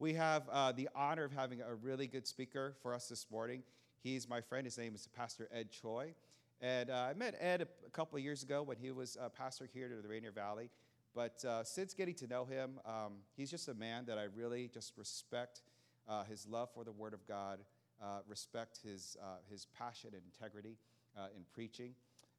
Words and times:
We 0.00 0.14
have 0.14 0.48
uh, 0.50 0.72
the 0.72 0.88
honor 0.96 1.24
of 1.24 1.32
having 1.32 1.60
a 1.60 1.74
really 1.74 2.06
good 2.06 2.26
speaker 2.26 2.74
for 2.80 2.94
us 2.94 3.10
this 3.10 3.26
morning. 3.30 3.62
He's 4.02 4.26
my 4.26 4.40
friend. 4.40 4.64
His 4.64 4.78
name 4.78 4.94
is 4.94 5.06
Pastor 5.14 5.46
Ed 5.52 5.70
Choi. 5.70 6.14
And 6.62 6.88
uh, 6.88 7.08
I 7.10 7.12
met 7.12 7.36
Ed 7.38 7.60
a, 7.60 7.66
a 7.86 7.90
couple 7.90 8.16
of 8.16 8.24
years 8.24 8.42
ago 8.42 8.62
when 8.62 8.78
he 8.78 8.92
was 8.92 9.18
a 9.20 9.28
pastor 9.28 9.68
here 9.74 9.90
to 9.90 9.96
the 9.96 10.08
Rainier 10.08 10.30
Valley. 10.30 10.70
But 11.14 11.44
uh, 11.44 11.64
since 11.64 11.92
getting 11.92 12.14
to 12.14 12.26
know 12.26 12.46
him, 12.46 12.80
um, 12.86 13.16
he's 13.36 13.50
just 13.50 13.68
a 13.68 13.74
man 13.74 14.06
that 14.06 14.16
I 14.16 14.28
really 14.34 14.70
just 14.72 14.96
respect 14.96 15.60
uh, 16.08 16.24
his 16.24 16.46
love 16.48 16.70
for 16.72 16.82
the 16.82 16.92
Word 16.92 17.12
of 17.12 17.28
God, 17.28 17.58
uh, 18.02 18.20
respect 18.26 18.78
his, 18.82 19.18
uh, 19.22 19.36
his 19.50 19.66
passion 19.78 20.12
and 20.14 20.22
integrity 20.24 20.78
uh, 21.14 21.26
in 21.36 21.42
preaching. 21.52 21.92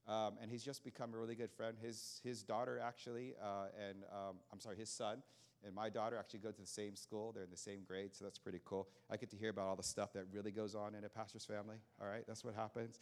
Um, 0.08 0.34
and 0.42 0.50
he's 0.50 0.64
just 0.64 0.84
become 0.84 1.14
a 1.14 1.18
really 1.18 1.36
good 1.36 1.52
friend. 1.52 1.78
His, 1.80 2.22
his 2.24 2.42
daughter, 2.42 2.82
actually, 2.84 3.36
uh, 3.40 3.66
and 3.88 3.98
um, 4.12 4.38
I'm 4.52 4.60
sorry, 4.60 4.78
his 4.78 4.90
son 4.90 5.22
and 5.66 5.76
my 5.76 5.90
daughter 5.90 6.18
actually 6.18 6.40
go 6.40 6.52
to 6.52 6.62
the 6.62 6.68
same 6.68 6.96
school. 6.96 7.32
They're 7.32 7.44
in 7.44 7.52
the 7.52 7.58
same 7.58 7.82
grade, 7.88 8.16
so 8.16 8.26
that's 8.26 8.40
pretty 8.40 8.62
cool. 8.66 8.88
I 9.10 9.18
get 9.18 9.30
to 9.32 9.38
hear 9.38 9.50
about 9.50 9.68
all 9.68 9.76
the 9.76 9.84
stuff 9.84 10.14
that 10.14 10.26
really 10.32 10.52
goes 10.52 10.76
on 10.76 10.96
in 10.96 11.04
a 11.04 11.10
pastor's 11.10 11.46
family. 11.46 11.78
All 12.02 12.08
right, 12.08 12.24
that's 12.28 12.44
what 12.44 12.56
happens. 12.56 13.00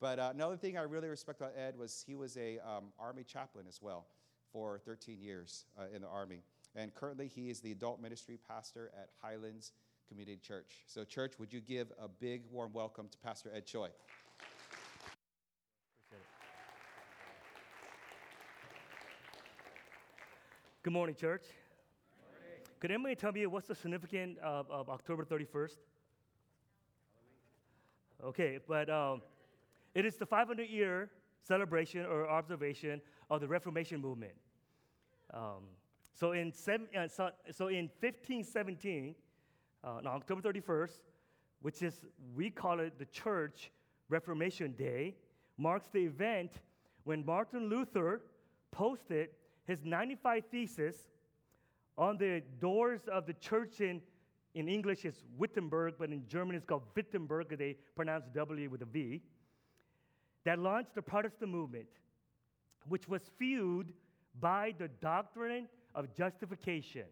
But 0.00 0.18
uh, 0.18 0.30
another 0.32 0.56
thing 0.56 0.78
I 0.78 0.82
really 0.82 1.08
respect 1.08 1.40
about 1.40 1.54
Ed 1.56 1.76
was 1.76 2.04
he 2.06 2.14
was 2.14 2.36
a 2.36 2.58
um, 2.58 2.92
Army 2.98 3.24
chaplain 3.24 3.66
as 3.68 3.80
well 3.82 4.06
for 4.52 4.78
13 4.78 5.20
years 5.20 5.66
uh, 5.78 5.84
in 5.94 6.02
the 6.02 6.08
Army. 6.08 6.42
And 6.76 6.94
currently, 6.94 7.26
he 7.26 7.50
is 7.50 7.60
the 7.60 7.72
adult 7.72 8.00
ministry 8.00 8.38
pastor 8.48 8.90
at 8.96 9.08
Highlands 9.20 9.72
Community 10.08 10.38
Church. 10.40 10.84
So, 10.86 11.04
church, 11.04 11.34
would 11.38 11.52
you 11.52 11.60
give 11.60 11.90
a 12.00 12.08
big 12.08 12.42
warm 12.50 12.72
welcome 12.72 13.08
to 13.08 13.18
Pastor 13.18 13.50
Ed 13.54 13.66
Choi? 13.66 13.88
Good 20.84 20.92
morning, 20.92 21.16
church. 21.16 21.42
Could 22.80 22.92
anybody 22.92 23.16
tell 23.16 23.32
me 23.32 23.44
what's 23.46 23.66
the 23.66 23.74
significance 23.74 24.38
of, 24.42 24.70
of 24.70 24.88
October 24.88 25.24
31st? 25.24 25.76
Okay, 28.24 28.58
but 28.68 28.88
um, 28.88 29.22
it 29.94 30.04
is 30.04 30.16
the 30.16 30.26
500 30.26 30.68
year 30.68 31.10
celebration 31.42 32.04
or 32.04 32.28
observation 32.28 33.00
of 33.30 33.40
the 33.40 33.48
Reformation 33.48 34.00
movement. 34.00 34.32
Um, 35.34 35.64
so, 36.14 36.32
in 36.32 36.52
seven, 36.52 36.86
uh, 36.96 37.08
so, 37.08 37.30
so, 37.50 37.68
in 37.68 37.90
1517, 38.00 39.14
uh, 39.84 39.88
on 39.88 40.06
October 40.06 40.40
31st, 40.40 40.98
which 41.62 41.82
is, 41.82 42.04
we 42.34 42.50
call 42.50 42.80
it 42.80 42.98
the 42.98 43.06
Church 43.06 43.70
Reformation 44.08 44.72
Day, 44.72 45.14
marks 45.56 45.88
the 45.92 46.00
event 46.00 46.52
when 47.04 47.24
Martin 47.24 47.68
Luther 47.68 48.22
posted 48.70 49.30
his 49.64 49.84
95 49.84 50.44
theses 50.50 51.08
on 51.98 52.16
the 52.16 52.42
doors 52.60 53.00
of 53.12 53.26
the 53.26 53.34
church 53.34 53.80
in, 53.80 54.00
in 54.54 54.68
English 54.68 55.04
is 55.04 55.24
Wittenberg, 55.36 55.94
but 55.98 56.10
in 56.10 56.26
German 56.28 56.54
it's 56.54 56.64
called 56.64 56.84
Wittenberg, 56.94 57.58
they 57.58 57.76
pronounce 57.96 58.24
W 58.32 58.70
with 58.70 58.82
a 58.82 58.86
V, 58.86 59.20
that 60.44 60.60
launched 60.60 60.94
the 60.94 61.02
Protestant 61.02 61.50
movement, 61.50 61.88
which 62.88 63.08
was 63.08 63.22
fueled 63.36 63.86
by 64.40 64.72
the 64.78 64.86
doctrine 65.02 65.66
of 65.94 66.14
justification. 66.16 67.04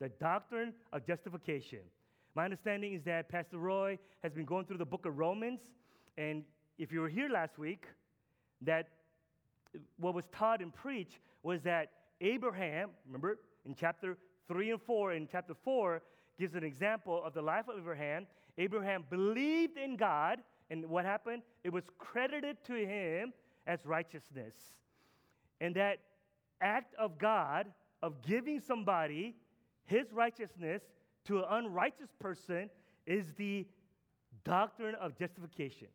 The 0.00 0.08
doctrine 0.08 0.72
of 0.94 1.06
justification. 1.06 1.80
My 2.34 2.44
understanding 2.44 2.94
is 2.94 3.02
that 3.04 3.28
Pastor 3.28 3.58
Roy 3.58 3.98
has 4.22 4.32
been 4.32 4.46
going 4.46 4.64
through 4.64 4.78
the 4.78 4.86
book 4.86 5.04
of 5.04 5.18
Romans, 5.18 5.60
and 6.16 6.44
if 6.78 6.90
you 6.90 7.02
were 7.02 7.10
here 7.10 7.28
last 7.28 7.58
week, 7.58 7.84
that 8.62 8.88
what 9.98 10.14
was 10.14 10.24
taught 10.32 10.62
and 10.62 10.72
preached 10.72 11.18
was 11.42 11.60
that 11.62 11.90
Abraham, 12.22 12.90
remember 13.06 13.38
in 13.66 13.74
chapter 13.74 14.16
3 14.50 14.72
and 14.72 14.82
4, 14.82 15.12
in 15.12 15.28
chapter 15.30 15.54
4, 15.54 16.02
gives 16.36 16.56
an 16.56 16.64
example 16.64 17.22
of 17.24 17.34
the 17.34 17.42
life 17.42 17.68
of 17.68 17.78
Abraham. 17.78 18.26
Abraham 18.58 19.04
believed 19.08 19.78
in 19.78 19.96
God, 19.96 20.40
and 20.70 20.88
what 20.90 21.04
happened? 21.04 21.42
It 21.62 21.72
was 21.72 21.84
credited 21.98 22.56
to 22.64 22.74
him 22.74 23.32
as 23.68 23.86
righteousness. 23.86 24.54
And 25.60 25.76
that 25.76 25.98
act 26.60 26.96
of 26.96 27.16
God 27.16 27.68
of 28.02 28.22
giving 28.22 28.58
somebody 28.58 29.36
his 29.84 30.12
righteousness 30.12 30.82
to 31.26 31.38
an 31.38 31.44
unrighteous 31.48 32.10
person 32.18 32.70
is 33.06 33.26
the 33.36 33.68
doctrine 34.42 34.96
of 34.96 35.16
justification. 35.16 35.88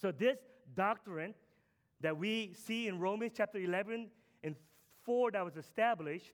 So, 0.00 0.12
this 0.12 0.38
doctrine 0.74 1.34
that 2.00 2.16
we 2.16 2.54
see 2.54 2.88
in 2.88 2.98
Romans 2.98 3.32
chapter 3.36 3.58
11 3.58 4.08
and 4.42 4.54
4 5.04 5.32
that 5.32 5.44
was 5.44 5.56
established 5.56 6.32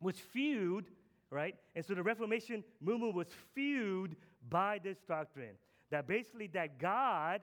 was 0.00 0.16
fueled, 0.18 0.84
right? 1.30 1.54
And 1.74 1.84
so 1.84 1.94
the 1.94 2.02
Reformation 2.02 2.64
movement 2.80 3.14
was 3.14 3.26
fueled 3.54 4.10
by 4.48 4.78
this 4.82 4.98
doctrine 5.06 5.56
that 5.90 6.06
basically 6.06 6.48
that 6.48 6.78
God 6.78 7.40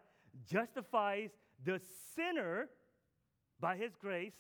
justifies 0.50 1.32
the 1.64 1.80
sinner 2.16 2.70
by 3.60 3.76
his 3.76 3.92
grace 4.00 4.34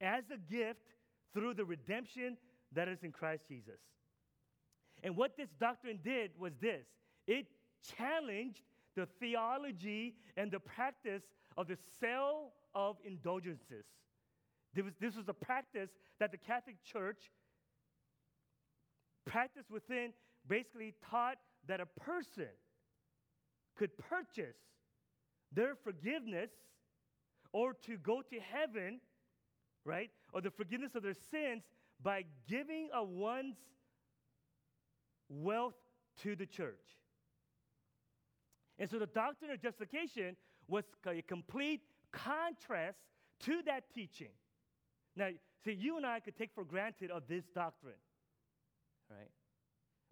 as 0.00 0.24
a 0.32 0.52
gift 0.52 0.80
through 1.32 1.54
the 1.54 1.64
redemption 1.64 2.36
that 2.72 2.88
is 2.88 3.02
in 3.02 3.12
Christ 3.12 3.44
Jesus. 3.48 3.80
And 5.02 5.16
what 5.16 5.36
this 5.36 5.48
doctrine 5.60 6.00
did 6.02 6.32
was 6.38 6.52
this 6.60 6.86
it 7.26 7.46
challenged 7.96 8.62
the 8.96 9.06
theology 9.20 10.14
and 10.36 10.50
the 10.50 10.58
practice 10.58 11.22
of 11.56 11.68
the 11.68 11.76
sale 12.00 12.50
of 12.74 12.96
indulgences. 13.04 13.84
This 14.74 14.84
was, 14.84 14.94
this 15.00 15.16
was 15.16 15.28
a 15.28 15.34
practice 15.34 15.90
that 16.18 16.32
the 16.32 16.36
Catholic 16.36 16.76
Church 16.84 17.30
practiced 19.28 19.70
within, 19.70 20.12
basically 20.48 20.94
taught 21.10 21.36
that 21.66 21.80
a 21.80 21.86
person 21.86 22.48
could 23.76 23.96
purchase 23.98 24.56
their 25.52 25.74
forgiveness 25.74 26.50
or 27.52 27.74
to 27.86 27.96
go 27.98 28.22
to 28.22 28.38
heaven, 28.40 29.00
right, 29.84 30.10
or 30.32 30.40
the 30.40 30.50
forgiveness 30.50 30.94
of 30.94 31.02
their 31.02 31.14
sins 31.30 31.62
by 32.02 32.24
giving 32.46 32.88
of 32.92 33.08
one's 33.08 33.56
wealth 35.28 35.74
to 36.22 36.34
the 36.34 36.46
church. 36.46 36.74
And 38.78 38.88
so 38.88 38.98
the 38.98 39.06
doctrine 39.06 39.50
of 39.50 39.60
justification 39.60 40.36
was 40.68 40.84
a 41.06 41.22
complete 41.22 41.80
contrast 42.12 42.98
to 43.40 43.62
that 43.66 43.84
teaching. 43.94 44.32
Now, 45.16 45.30
see, 45.64 45.72
you 45.72 45.96
and 45.96 46.06
I 46.06 46.20
could 46.20 46.36
take 46.36 46.50
for 46.54 46.64
granted 46.64 47.10
of 47.10 47.24
this 47.28 47.44
doctrine, 47.54 47.94
right? 49.10 49.30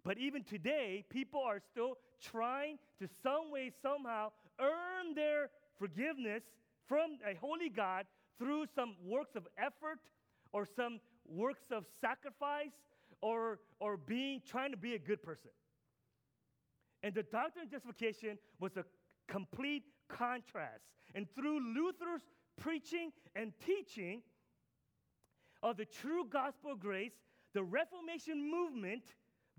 But 0.03 0.17
even 0.17 0.43
today, 0.43 1.03
people 1.09 1.41
are 1.41 1.59
still 1.59 1.97
trying 2.21 2.77
to 2.99 3.07
some 3.21 3.51
way, 3.51 3.71
somehow, 3.81 4.31
earn 4.59 5.15
their 5.15 5.49
forgiveness 5.77 6.43
from 6.87 7.17
a 7.29 7.35
holy 7.35 7.69
God 7.69 8.05
through 8.39 8.65
some 8.73 8.95
works 9.03 9.35
of 9.35 9.47
effort 9.57 9.99
or 10.53 10.65
some 10.65 10.99
works 11.27 11.65
of 11.71 11.85
sacrifice 11.99 12.71
or, 13.21 13.59
or 13.79 13.97
being 13.97 14.41
trying 14.47 14.71
to 14.71 14.77
be 14.77 14.95
a 14.95 14.99
good 14.99 15.21
person. 15.21 15.51
And 17.03 17.13
the 17.13 17.23
doctrine 17.23 17.65
of 17.65 17.71
justification 17.71 18.37
was 18.59 18.77
a 18.77 18.85
complete 19.27 19.83
contrast. 20.07 20.83
And 21.15 21.27
through 21.35 21.59
Luther's 21.73 22.21
preaching 22.59 23.11
and 23.35 23.53
teaching 23.65 24.21
of 25.61 25.77
the 25.77 25.85
true 25.85 26.25
gospel 26.29 26.71
of 26.71 26.79
grace, 26.79 27.11
the 27.57 27.63
Reformation 27.63 28.51
movement 28.51 29.01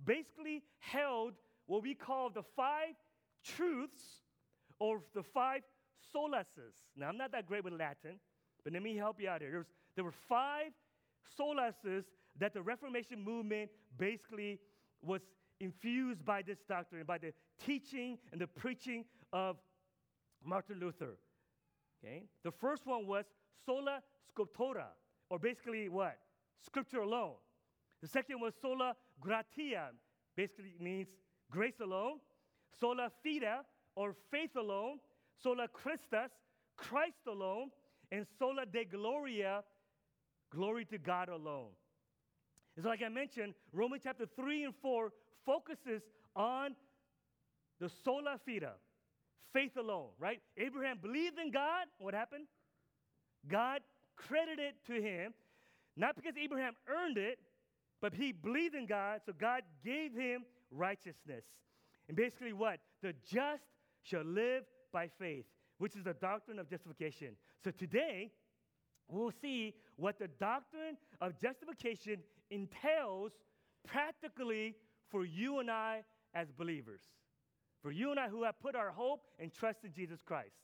basically 0.04 0.62
held 0.78 1.32
what 1.66 1.82
we 1.82 1.94
call 1.94 2.31
the 2.31 2.44
five 2.54 2.94
truths 3.44 4.22
or 4.78 5.03
the 5.16 5.22
five 5.25 5.62
solaces. 6.14 6.75
Now, 6.97 7.08
I'm 7.08 7.16
not 7.16 7.32
that 7.32 7.48
great 7.48 7.64
with 7.64 7.72
Latin, 7.72 8.20
but 8.62 8.72
let 8.72 8.84
me 8.84 8.94
help 8.94 9.20
you 9.20 9.28
out 9.28 9.41
here. 9.41 9.50
There, 9.50 9.58
was, 9.58 9.66
there 9.97 10.04
were 10.04 10.14
five 10.28 10.70
solaces 11.37 12.04
that 12.38 12.54
the 12.54 12.62
Reformation 12.62 13.20
movement 13.20 13.69
basically 13.98 14.60
was 15.03 15.22
infused 15.58 16.25
by 16.25 16.43
this 16.43 16.58
doctrine, 16.69 17.05
by 17.05 17.19
the 17.19 17.32
teaching 17.67 18.17
and 18.31 18.40
the 18.40 18.46
preaching 18.46 19.06
of 19.32 19.56
Martin 20.44 20.78
Luther. 20.78 21.19
Okay? 21.99 22.26
The 22.44 22.52
first 22.52 22.87
one 22.87 23.08
was 23.08 23.25
sola 23.67 24.05
scriptura, 24.32 24.87
or 25.31 25.40
basically 25.40 25.88
what? 25.88 26.17
Scripture 26.64 27.00
alone. 27.00 27.34
The 28.02 28.08
second 28.08 28.40
was 28.40 28.54
sola 28.60 28.94
gratia, 29.20 29.90
basically 30.36 30.74
means 30.80 31.08
grace 31.50 31.80
alone. 31.82 32.20
Sola 32.78 33.10
fide, 33.22 33.64
or 33.96 34.14
faith 34.30 34.54
alone. 34.56 34.98
Sola 35.42 35.66
Christus, 35.68 36.30
Christ 36.76 37.26
alone. 37.26 37.70
And 38.10 38.26
sola 38.38 38.64
de 38.64 38.84
gloria, 38.84 39.62
glory 40.50 40.84
to 40.86 40.98
God 40.98 41.28
alone. 41.28 41.70
And 42.76 42.84
so, 42.84 42.88
like 42.88 43.02
I 43.04 43.08
mentioned, 43.08 43.54
Romans 43.72 44.02
chapter 44.04 44.24
3 44.36 44.64
and 44.64 44.74
4 44.80 45.12
focuses 45.44 46.02
on 46.36 46.76
the 47.80 47.90
sola 48.04 48.38
fide, 48.46 48.68
faith 49.52 49.76
alone, 49.76 50.10
right? 50.18 50.40
Abraham 50.56 50.98
believed 51.02 51.38
in 51.38 51.50
God. 51.50 51.86
What 51.98 52.14
happened? 52.14 52.46
God 53.46 53.80
credited 54.16 54.74
to 54.86 54.94
him, 54.94 55.34
not 55.96 56.16
because 56.16 56.34
Abraham 56.42 56.74
earned 56.88 57.18
it, 57.18 57.38
But 58.00 58.14
he 58.14 58.32
believed 58.32 58.74
in 58.74 58.86
God, 58.86 59.20
so 59.26 59.32
God 59.32 59.62
gave 59.84 60.14
him 60.14 60.44
righteousness. 60.70 61.44
And 62.08 62.16
basically, 62.16 62.52
what? 62.52 62.78
The 63.02 63.14
just 63.28 63.64
shall 64.02 64.24
live 64.24 64.64
by 64.92 65.08
faith, 65.18 65.46
which 65.78 65.96
is 65.96 66.04
the 66.04 66.14
doctrine 66.14 66.58
of 66.58 66.68
justification. 66.68 67.36
So 67.62 67.70
today, 67.70 68.30
we'll 69.08 69.32
see 69.42 69.74
what 69.96 70.18
the 70.18 70.28
doctrine 70.28 70.96
of 71.20 71.38
justification 71.40 72.18
entails 72.50 73.32
practically 73.86 74.76
for 75.10 75.24
you 75.24 75.58
and 75.58 75.70
I 75.70 76.02
as 76.34 76.50
believers. 76.52 77.02
For 77.82 77.90
you 77.90 78.10
and 78.10 78.20
I 78.20 78.28
who 78.28 78.44
have 78.44 78.60
put 78.60 78.74
our 78.74 78.90
hope 78.90 79.22
and 79.38 79.52
trust 79.52 79.84
in 79.84 79.92
Jesus 79.92 80.20
Christ. 80.22 80.56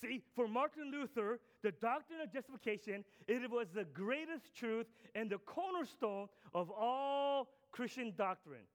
See, 0.00 0.22
for 0.34 0.48
Martin 0.48 0.90
Luther, 0.90 1.40
the 1.62 1.72
doctrine 1.72 2.20
of 2.20 2.32
justification, 2.32 3.04
it 3.28 3.50
was 3.50 3.68
the 3.74 3.84
greatest 3.84 4.54
truth 4.54 4.86
and 5.14 5.30
the 5.30 5.38
cornerstone 5.38 6.28
of 6.54 6.70
all 6.70 7.48
Christian 7.72 8.12
doctrine. 8.16 8.66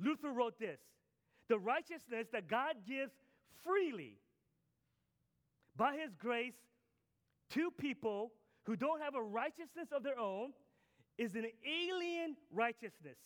Luther 0.00 0.32
wrote 0.32 0.58
this 0.58 0.80
The 1.48 1.58
righteousness 1.58 2.28
that 2.32 2.48
God 2.48 2.76
gives 2.86 3.12
freely 3.64 4.18
by 5.76 5.96
his 5.96 6.14
grace 6.14 6.54
to 7.50 7.70
people 7.70 8.32
who 8.64 8.76
don't 8.76 9.00
have 9.00 9.14
a 9.14 9.22
righteousness 9.22 9.88
of 9.92 10.02
their 10.02 10.18
own 10.18 10.52
is 11.16 11.34
an 11.34 11.46
alien 11.66 12.36
righteousness, 12.52 13.18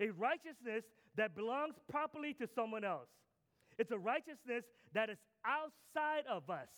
a 0.00 0.10
righteousness 0.10 0.84
that 1.16 1.34
belongs 1.34 1.74
properly 1.90 2.34
to 2.34 2.46
someone 2.46 2.84
else. 2.84 3.08
It's 3.78 3.90
a 3.90 3.98
righteousness 3.98 4.64
that 4.92 5.10
is 5.10 5.18
outside 5.44 6.24
of 6.30 6.48
us. 6.50 6.68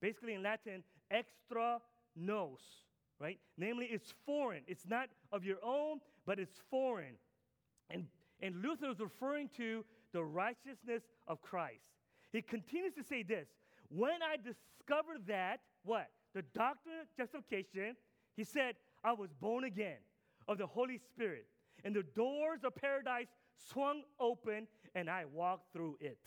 Basically, 0.00 0.34
in 0.34 0.42
Latin, 0.42 0.82
extra 1.10 1.80
nos, 2.16 2.60
right? 3.18 3.38
Namely, 3.58 3.86
it's 3.86 4.12
foreign. 4.24 4.62
It's 4.66 4.86
not 4.86 5.08
of 5.32 5.44
your 5.44 5.58
own, 5.62 6.00
but 6.26 6.38
it's 6.38 6.58
foreign. 6.70 7.14
And, 7.90 8.06
and 8.40 8.62
Luther 8.62 8.90
is 8.90 9.00
referring 9.00 9.50
to 9.56 9.84
the 10.12 10.24
righteousness 10.24 11.02
of 11.28 11.40
Christ. 11.42 11.84
He 12.32 12.42
continues 12.42 12.94
to 12.94 13.02
say 13.02 13.22
this 13.22 13.48
When 13.88 14.22
I 14.22 14.36
discovered 14.36 15.26
that, 15.28 15.60
what? 15.84 16.08
The 16.34 16.42
doctrine 16.54 17.00
of 17.00 17.16
justification, 17.16 17.96
he 18.36 18.44
said, 18.44 18.76
I 19.02 19.12
was 19.12 19.30
born 19.40 19.64
again 19.64 19.98
of 20.46 20.58
the 20.58 20.66
Holy 20.66 20.98
Spirit, 20.98 21.46
and 21.84 21.94
the 21.94 22.04
doors 22.14 22.60
of 22.64 22.74
paradise 22.74 23.28
swung 23.72 24.02
open, 24.18 24.66
and 24.94 25.10
I 25.10 25.24
walked 25.24 25.72
through 25.72 25.96
it. 26.00 26.18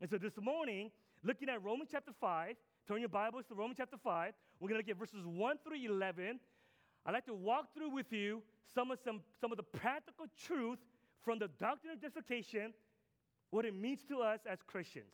And 0.00 0.10
so 0.10 0.18
this 0.18 0.36
morning, 0.40 0.90
looking 1.24 1.48
at 1.48 1.64
Romans 1.64 1.88
chapter 1.90 2.12
5, 2.20 2.54
turn 2.86 3.00
your 3.00 3.08
Bibles 3.08 3.46
to 3.48 3.54
Romans 3.54 3.78
chapter 3.78 3.96
5. 3.96 4.32
We're 4.60 4.68
going 4.68 4.80
to 4.80 4.86
look 4.86 4.94
at 4.94 4.98
verses 4.98 5.26
1 5.26 5.56
through 5.64 5.78
11. 5.82 6.38
I'd 7.06 7.12
like 7.12 7.24
to 7.26 7.34
walk 7.34 7.74
through 7.74 7.90
with 7.90 8.12
you 8.12 8.42
some 8.74 8.90
of, 8.90 8.98
some, 9.02 9.20
some 9.40 9.50
of 9.50 9.56
the 9.56 9.62
practical 9.62 10.26
truth 10.46 10.78
from 11.22 11.38
the 11.38 11.48
doctrine 11.58 11.94
of 11.94 12.00
justification, 12.00 12.74
what 13.50 13.64
it 13.64 13.74
means 13.74 14.00
to 14.08 14.20
us 14.20 14.40
as 14.50 14.58
Christians. 14.66 15.12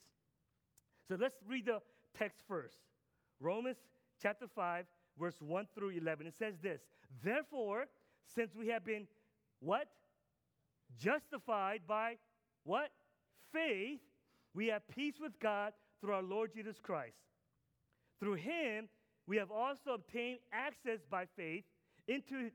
So 1.09 1.17
let's 1.19 1.37
read 1.49 1.67
the 1.67 1.79
text 2.19 2.41
first. 2.49 2.77
Romans 3.39 3.77
chapter 4.21 4.47
5, 4.53 4.87
verse 5.19 5.37
1 5.39 5.69
through 5.75 5.91
11. 5.91 6.27
It 6.27 6.35
says 6.37 6.55
this 6.61 6.81
Therefore, 7.23 7.87
since 8.35 8.55
we 8.55 8.69
have 8.69 8.85
been 8.85 9.07
what? 9.61 9.87
Justified 10.99 11.83
by 11.87 12.17
what? 12.65 12.91
Faith, 13.53 14.01
we 14.55 14.69
have 14.69 14.83
peace 14.89 15.15
with 15.21 15.39
God 15.41 15.73
through 16.01 16.15
our 16.15 16.23
Lord 16.23 16.53
Jesus 16.55 16.77
Christ. 16.83 17.17
Through 18.19 18.35
him, 18.35 18.89
we 19.27 19.37
have 19.37 19.51
also 19.51 19.93
obtained 19.95 20.39
access 20.53 21.01
by 21.11 21.25
faith 21.37 21.65
into 22.09 22.51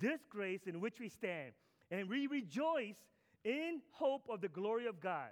this 0.00 0.20
grace 0.28 0.62
in 0.66 0.80
which 0.80 0.98
we 1.00 1.08
stand, 1.08 1.52
and 1.90 2.08
we 2.08 2.26
rejoice 2.26 2.96
in 3.44 3.80
hope 3.92 4.26
of 4.28 4.40
the 4.40 4.48
glory 4.48 4.86
of 4.86 5.00
God. 5.00 5.30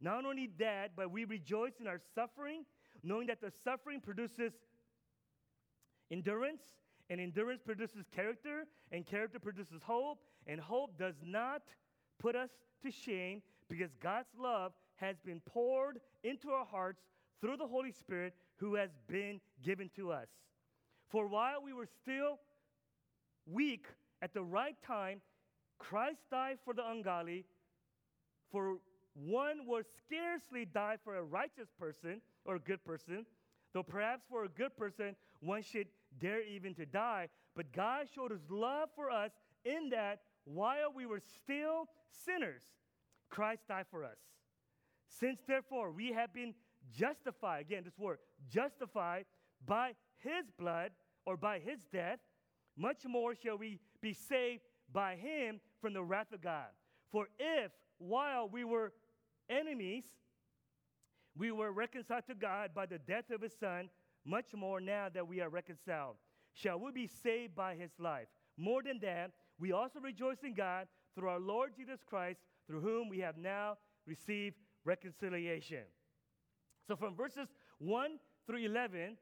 Not 0.00 0.24
only 0.24 0.50
that, 0.58 0.92
but 0.96 1.10
we 1.10 1.24
rejoice 1.24 1.72
in 1.80 1.86
our 1.86 2.00
suffering, 2.14 2.64
knowing 3.02 3.26
that 3.28 3.40
the 3.40 3.52
suffering 3.64 4.00
produces 4.00 4.52
endurance, 6.10 6.62
and 7.10 7.20
endurance 7.20 7.62
produces 7.64 8.04
character, 8.14 8.64
and 8.92 9.06
character 9.06 9.38
produces 9.38 9.82
hope, 9.82 10.18
and 10.46 10.60
hope 10.60 10.98
does 10.98 11.14
not 11.24 11.62
put 12.18 12.36
us 12.36 12.50
to 12.82 12.90
shame 12.90 13.42
because 13.68 13.90
God's 14.02 14.28
love 14.38 14.72
has 14.96 15.16
been 15.24 15.40
poured 15.40 16.00
into 16.24 16.50
our 16.50 16.64
hearts 16.64 17.02
through 17.40 17.56
the 17.56 17.66
Holy 17.66 17.92
Spirit 17.92 18.34
who 18.56 18.74
has 18.74 18.90
been 19.08 19.40
given 19.62 19.90
to 19.96 20.10
us. 20.12 20.28
For 21.08 21.26
while 21.26 21.62
we 21.62 21.72
were 21.72 21.88
still 22.02 22.38
weak 23.46 23.86
at 24.20 24.34
the 24.34 24.42
right 24.42 24.76
time, 24.86 25.20
Christ 25.78 26.20
died 26.30 26.58
for 26.64 26.74
the 26.74 26.88
ungodly, 26.88 27.44
for 28.50 28.78
one 29.14 29.66
would 29.66 29.86
scarcely 30.04 30.64
die 30.64 30.96
for 31.02 31.16
a 31.16 31.22
righteous 31.22 31.68
person 31.78 32.20
or 32.44 32.56
a 32.56 32.60
good 32.60 32.84
person, 32.84 33.24
though 33.72 33.82
perhaps 33.82 34.24
for 34.28 34.44
a 34.44 34.48
good 34.48 34.76
person 34.76 35.14
one 35.40 35.62
should 35.62 35.86
dare 36.20 36.42
even 36.42 36.74
to 36.74 36.86
die. 36.86 37.28
But 37.54 37.72
God 37.72 38.06
showed 38.12 38.30
his 38.30 38.50
love 38.50 38.88
for 38.94 39.10
us 39.10 39.30
in 39.64 39.90
that 39.90 40.20
while 40.44 40.92
we 40.94 41.06
were 41.06 41.20
still 41.20 41.88
sinners, 42.24 42.62
Christ 43.28 43.62
died 43.68 43.86
for 43.90 44.04
us. 44.04 44.18
Since 45.08 45.40
therefore 45.46 45.90
we 45.90 46.12
have 46.12 46.32
been 46.32 46.54
justified, 46.92 47.62
again, 47.62 47.82
this 47.84 47.98
word, 47.98 48.18
justified 48.48 49.24
by 49.66 49.92
his 50.18 50.50
blood 50.58 50.90
or 51.26 51.36
by 51.36 51.58
his 51.58 51.84
death, 51.92 52.18
much 52.76 53.04
more 53.06 53.34
shall 53.34 53.58
we 53.58 53.80
be 54.00 54.12
saved 54.12 54.62
by 54.92 55.16
him 55.16 55.60
from 55.80 55.92
the 55.92 56.02
wrath 56.02 56.32
of 56.32 56.40
God. 56.40 56.68
For 57.10 57.26
if 57.38 57.72
while 57.98 58.48
we 58.48 58.64
were 58.64 58.92
enemies, 59.48 60.04
we 61.36 61.50
were 61.52 61.72
reconciled 61.72 62.26
to 62.28 62.34
God 62.34 62.70
by 62.74 62.86
the 62.86 62.98
death 62.98 63.30
of 63.30 63.42
his 63.42 63.54
son, 63.58 63.88
much 64.24 64.54
more 64.54 64.80
now 64.80 65.08
that 65.12 65.26
we 65.26 65.40
are 65.40 65.48
reconciled, 65.48 66.16
shall 66.52 66.78
we 66.78 66.92
be 66.92 67.06
saved 67.06 67.54
by 67.54 67.74
his 67.74 67.90
life. 67.98 68.28
More 68.56 68.82
than 68.82 68.98
that, 69.00 69.30
we 69.58 69.72
also 69.72 70.00
rejoice 70.00 70.38
in 70.42 70.54
God 70.54 70.86
through 71.14 71.28
our 71.28 71.40
Lord 71.40 71.72
Jesus 71.76 72.00
Christ, 72.04 72.40
through 72.68 72.80
whom 72.80 73.08
we 73.08 73.18
have 73.18 73.36
now 73.36 73.78
received 74.06 74.56
reconciliation. 74.84 75.82
So, 76.86 76.94
from 76.94 77.16
verses 77.16 77.48
1 77.78 78.18
through 78.46 78.64
11, 78.64 79.16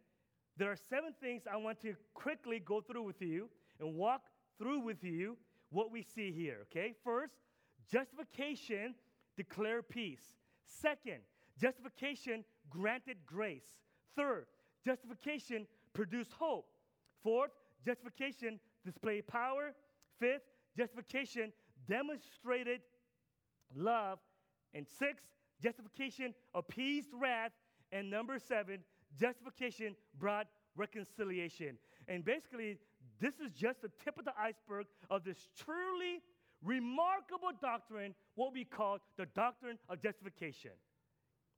there 0.57 0.71
are 0.71 0.77
seven 0.89 1.15
things 1.21 1.43
I 1.51 1.57
want 1.57 1.81
to 1.83 1.95
quickly 2.15 2.61
go 2.61 2.81
through 2.81 3.03
with 3.05 3.23
you 3.23 3.49
and 3.81 3.95
walk 3.95 4.23
through 4.59 4.81
with 4.81 5.03
you 5.03 5.37
what 5.71 5.91
we 5.91 6.03
see 6.03 6.33
here, 6.33 6.59
okay? 6.63 6.95
First, 7.05 7.35
justification 7.91 8.95
declare 9.37 9.83
peace. 9.83 10.23
Second, 10.65 11.21
justification 11.61 12.45
granted 12.71 13.19
grace. 13.27 13.67
Third, 14.17 14.47
justification 14.85 15.67
produced 15.93 16.33
hope. 16.33 16.69
Fourth, 17.23 17.51
justification 17.85 18.59
displayed 18.85 19.27
power. 19.27 19.73
Fifth, 20.19 20.43
justification 20.77 21.53
demonstrated 21.89 22.81
love. 23.75 24.19
And 24.75 24.87
six, 24.99 25.23
justification 25.63 26.35
appeased 26.55 27.09
wrath. 27.13 27.53
And 27.93 28.11
number 28.11 28.39
seven, 28.39 28.81
justification 29.19 29.95
brought 30.19 30.47
reconciliation. 30.77 31.79
And 32.09 32.25
basically, 32.25 32.79
this 33.21 33.35
is 33.35 33.53
just 33.53 33.83
the 33.83 33.91
tip 34.05 34.19
of 34.19 34.25
the 34.25 34.33
iceberg 34.39 34.87
of 35.11 35.25
this 35.25 35.49
truly 35.57 36.21
remarkable 36.63 37.51
doctrine, 37.61 38.15
what 38.35 38.53
we 38.53 38.65
call 38.65 38.99
the 39.17 39.27
doctrine 39.27 39.79
of 39.89 40.03
justification. 40.03 40.73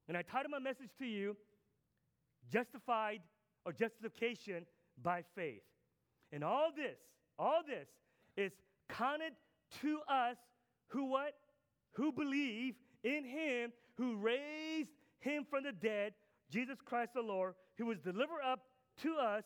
And 0.08 0.16
I 0.16 0.22
titled 0.22 0.52
my 0.52 0.58
message 0.58 0.90
to 0.98 1.06
you, 1.06 1.36
Justified 2.50 3.20
or 3.64 3.72
Justification 3.72 4.64
by 5.02 5.22
Faith. 5.34 5.62
And 6.32 6.42
all 6.44 6.70
this, 6.74 6.98
all 7.38 7.62
this 7.66 7.88
is 8.36 8.52
counted 8.88 9.32
to 9.82 9.98
us 10.08 10.36
who 10.88 11.06
what? 11.06 11.34
Who 11.92 12.12
believe 12.12 12.75
in 13.02 13.25
him 13.25 13.73
who 13.99 14.16
raised 14.16 14.90
him 15.18 15.45
from 15.50 15.64
the 15.64 15.73
dead, 15.73 16.14
Jesus 16.50 16.78
Christ 16.85 17.12
the 17.14 17.21
Lord, 17.21 17.54
who 17.76 17.87
was 17.87 17.99
delivered 17.99 18.42
up 18.47 18.61
to 19.02 19.16
us, 19.16 19.45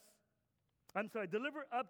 I'm 0.95 1.09
sorry, 1.09 1.27
delivered 1.27 1.65
up 1.73 1.87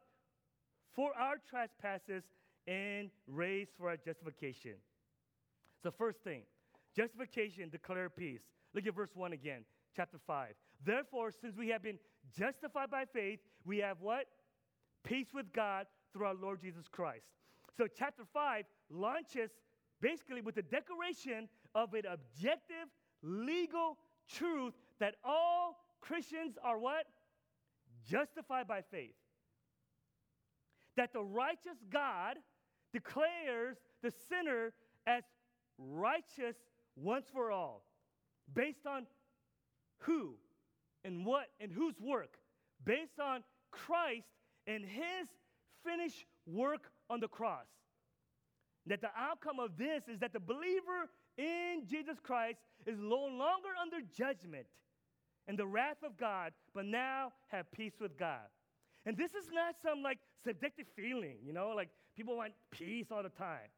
for 0.95 1.11
our 1.19 1.37
trespasses 1.51 2.23
and 2.69 3.11
raised 3.27 3.71
for 3.77 3.89
our 3.89 3.97
justification. 3.97 4.75
So, 5.83 5.91
first 5.91 6.21
thing, 6.23 6.43
justification, 6.97 7.69
declare 7.69 8.09
peace. 8.09 8.43
Look 8.75 8.87
at 8.87 8.95
verse 8.95 9.11
1 9.15 9.33
again, 9.33 9.65
chapter 9.97 10.19
5. 10.25 10.55
Therefore, 10.85 11.33
since 11.33 11.57
we 11.57 11.69
have 11.69 11.83
been 11.83 11.99
justified 12.39 12.91
by 12.91 13.05
faith, 13.13 13.41
we 13.65 13.79
have 13.79 14.01
what? 14.01 14.27
Peace 15.03 15.29
with 15.35 15.53
God 15.53 15.87
through 16.13 16.27
our 16.27 16.35
Lord 16.35 16.61
Jesus 16.63 16.87
Christ. 16.91 17.25
So, 17.77 17.89
chapter 17.93 18.23
5 18.33 18.65
launches 18.89 19.51
basically 20.03 20.43
with 20.43 20.57
the 20.57 20.63
declaration 20.63 21.49
of 21.75 21.95
an 21.95 22.03
objective, 22.07 22.89
legal 23.23 23.97
truth 24.29 24.75
that 25.01 25.15
all 25.25 25.79
Christians 26.03 26.59
are 26.63 26.79
what? 26.79 27.07
Justified 28.11 28.69
by 28.69 28.83
faith. 28.83 29.15
that 30.97 31.13
the 31.13 31.23
righteous 31.23 31.79
God 31.91 32.37
declares 32.93 33.77
the 34.03 34.13
sinner 34.29 34.73
as 35.07 35.23
righteous 35.79 36.57
once 36.97 37.27
for 37.33 37.51
all, 37.51 37.85
based 38.53 38.87
on 38.87 39.07
who 40.01 40.35
and 41.05 41.25
what 41.25 41.47
and 41.61 41.73
whose 41.73 41.99
work, 42.01 42.37
based 42.85 43.19
on 43.21 43.43
Christ 43.71 44.29
and 44.67 44.85
his 44.85 45.29
finished 45.85 46.27
work 46.47 46.91
on 47.09 47.21
the 47.21 47.29
cross. 47.29 47.67
That 48.87 49.01
the 49.01 49.11
outcome 49.17 49.61
of 49.61 49.77
this 49.79 50.03
is 50.09 50.19
that 50.21 50.33
the 50.33 50.41
believer 50.41 51.09
in 51.39 51.83
Jesus 51.89 52.19
Christ 52.23 52.59
is 52.87 52.99
no 52.99 53.17
longer 53.17 53.71
under 53.81 53.99
judgment 54.17 54.67
and 55.47 55.59
the 55.59 55.67
wrath 55.67 56.03
of 56.05 56.17
God, 56.17 56.53
but 56.75 56.85
now 56.85 57.33
have 57.49 57.71
peace 57.73 57.95
with 58.01 58.19
God. 58.19 58.47
And 59.07 59.17
this 59.17 59.35
is 59.35 59.51
not 59.53 59.77
some 59.83 60.03
like 60.03 60.19
subjective 60.45 60.87
feeling, 60.97 61.37
you 61.45 61.53
know, 61.53 61.73
like 61.75 61.89
people 62.17 62.37
want 62.37 62.53
peace 62.71 63.07
all 63.11 63.23
the 63.23 63.29
time. 63.29 63.71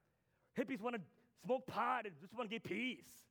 Hippies 0.58 0.80
want 0.80 0.96
to 0.96 1.02
smoke 1.44 1.66
pot 1.66 2.06
and 2.06 2.14
just 2.20 2.34
want 2.34 2.50
to 2.50 2.54
get 2.54 2.64
peace. 2.64 3.24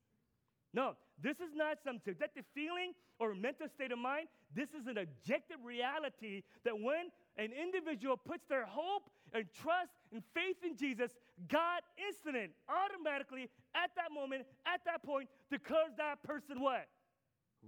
No, 0.73 0.95
this 1.21 1.37
is 1.39 1.53
not 1.53 1.77
some 1.83 1.99
subjective 2.03 2.45
feeling 2.55 2.93
or 3.19 3.35
mental 3.35 3.67
state 3.69 3.91
of 3.91 3.99
mind. 3.99 4.27
This 4.55 4.69
is 4.69 4.87
an 4.87 4.97
objective 4.97 5.57
reality 5.63 6.41
that 6.65 6.73
when 6.73 7.13
an 7.37 7.51
individual 7.53 8.17
puts 8.17 8.47
their 8.49 8.65
hope 8.65 9.09
and 9.33 9.45
trust 9.61 9.91
and 10.11 10.21
faith 10.33 10.57
in 10.63 10.77
Jesus, 10.77 11.11
God 11.47 11.81
instant, 12.07 12.51
automatically, 12.69 13.49
at 13.75 13.91
that 13.95 14.11
moment, 14.13 14.45
at 14.65 14.81
that 14.85 15.03
point, 15.03 15.29
declares 15.51 15.91
that 15.97 16.21
person 16.23 16.61
what? 16.61 16.87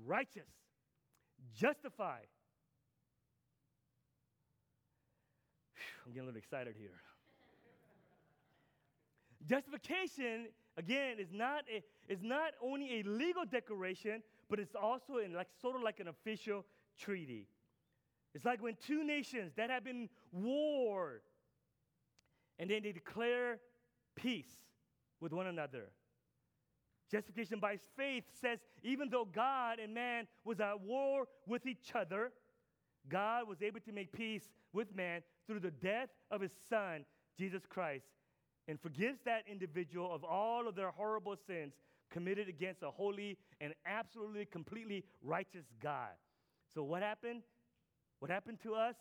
Righteous, 0.06 0.50
justified. 1.56 2.28
I'm 6.06 6.12
getting 6.12 6.24
a 6.24 6.26
little 6.26 6.38
excited 6.38 6.76
here. 6.78 7.02
Justification, 9.48 10.48
again, 10.78 11.18
is 11.20 11.32
not, 11.32 11.64
a, 11.74 11.84
is 12.12 12.22
not 12.22 12.52
only 12.62 13.00
a 13.00 13.04
legal 13.04 13.46
declaration, 13.46 14.22
but 14.50 14.60
it's 14.60 14.76
also 14.76 15.18
in 15.18 15.34
like, 15.34 15.48
sort 15.62 15.76
of 15.76 15.82
like 15.82 16.00
an 16.00 16.08
official 16.08 16.66
treaty. 17.00 17.48
It's 18.34 18.46
like 18.46 18.62
when 18.62 18.76
two 18.86 19.04
nations 19.04 19.54
that 19.56 19.70
have 19.70 19.84
been 19.84 20.10
war 20.32 21.22
and 22.60 22.70
then 22.70 22.84
they 22.84 22.92
declare 22.92 23.60
peace 24.16 24.52
with 25.20 25.34
one 25.34 25.48
another. 25.48 25.92
Justification 27.12 27.60
by 27.60 27.78
faith 27.96 28.24
says 28.42 28.60
even 28.84 29.10
though 29.10 29.26
God 29.26 29.80
and 29.80 29.94
man 29.94 30.28
was 30.44 30.60
at 30.60 30.82
war 30.82 31.26
with 31.46 31.66
each 31.66 31.92
other, 31.94 32.32
God 33.08 33.48
was 33.48 33.62
able 33.62 33.80
to 33.82 33.92
make 33.92 34.12
peace 34.12 34.50
with 34.74 34.96
man 34.96 35.22
through 35.48 35.60
the 35.60 35.72
death 35.72 36.10
of 36.32 36.42
his 36.42 36.52
son, 36.70 37.06
Jesus 37.38 37.62
Christ, 37.70 38.06
and 38.68 38.80
forgives 38.80 39.20
that 39.26 39.44
individual 39.50 40.14
of 40.14 40.24
all 40.24 40.68
of 40.68 40.76
their 40.76 40.90
horrible 40.90 41.36
sins 41.48 41.74
committed 42.12 42.50
against 42.50 42.82
a 42.82 42.90
holy 42.90 43.38
and 43.62 43.74
absolutely, 43.86 44.46
completely 44.46 45.04
righteous 45.22 45.66
God. 45.82 46.12
So, 46.74 46.84
what 46.84 47.04
happened? 47.04 47.42
What 48.20 48.32
happened 48.32 48.60
to 48.64 48.74
us 48.74 48.96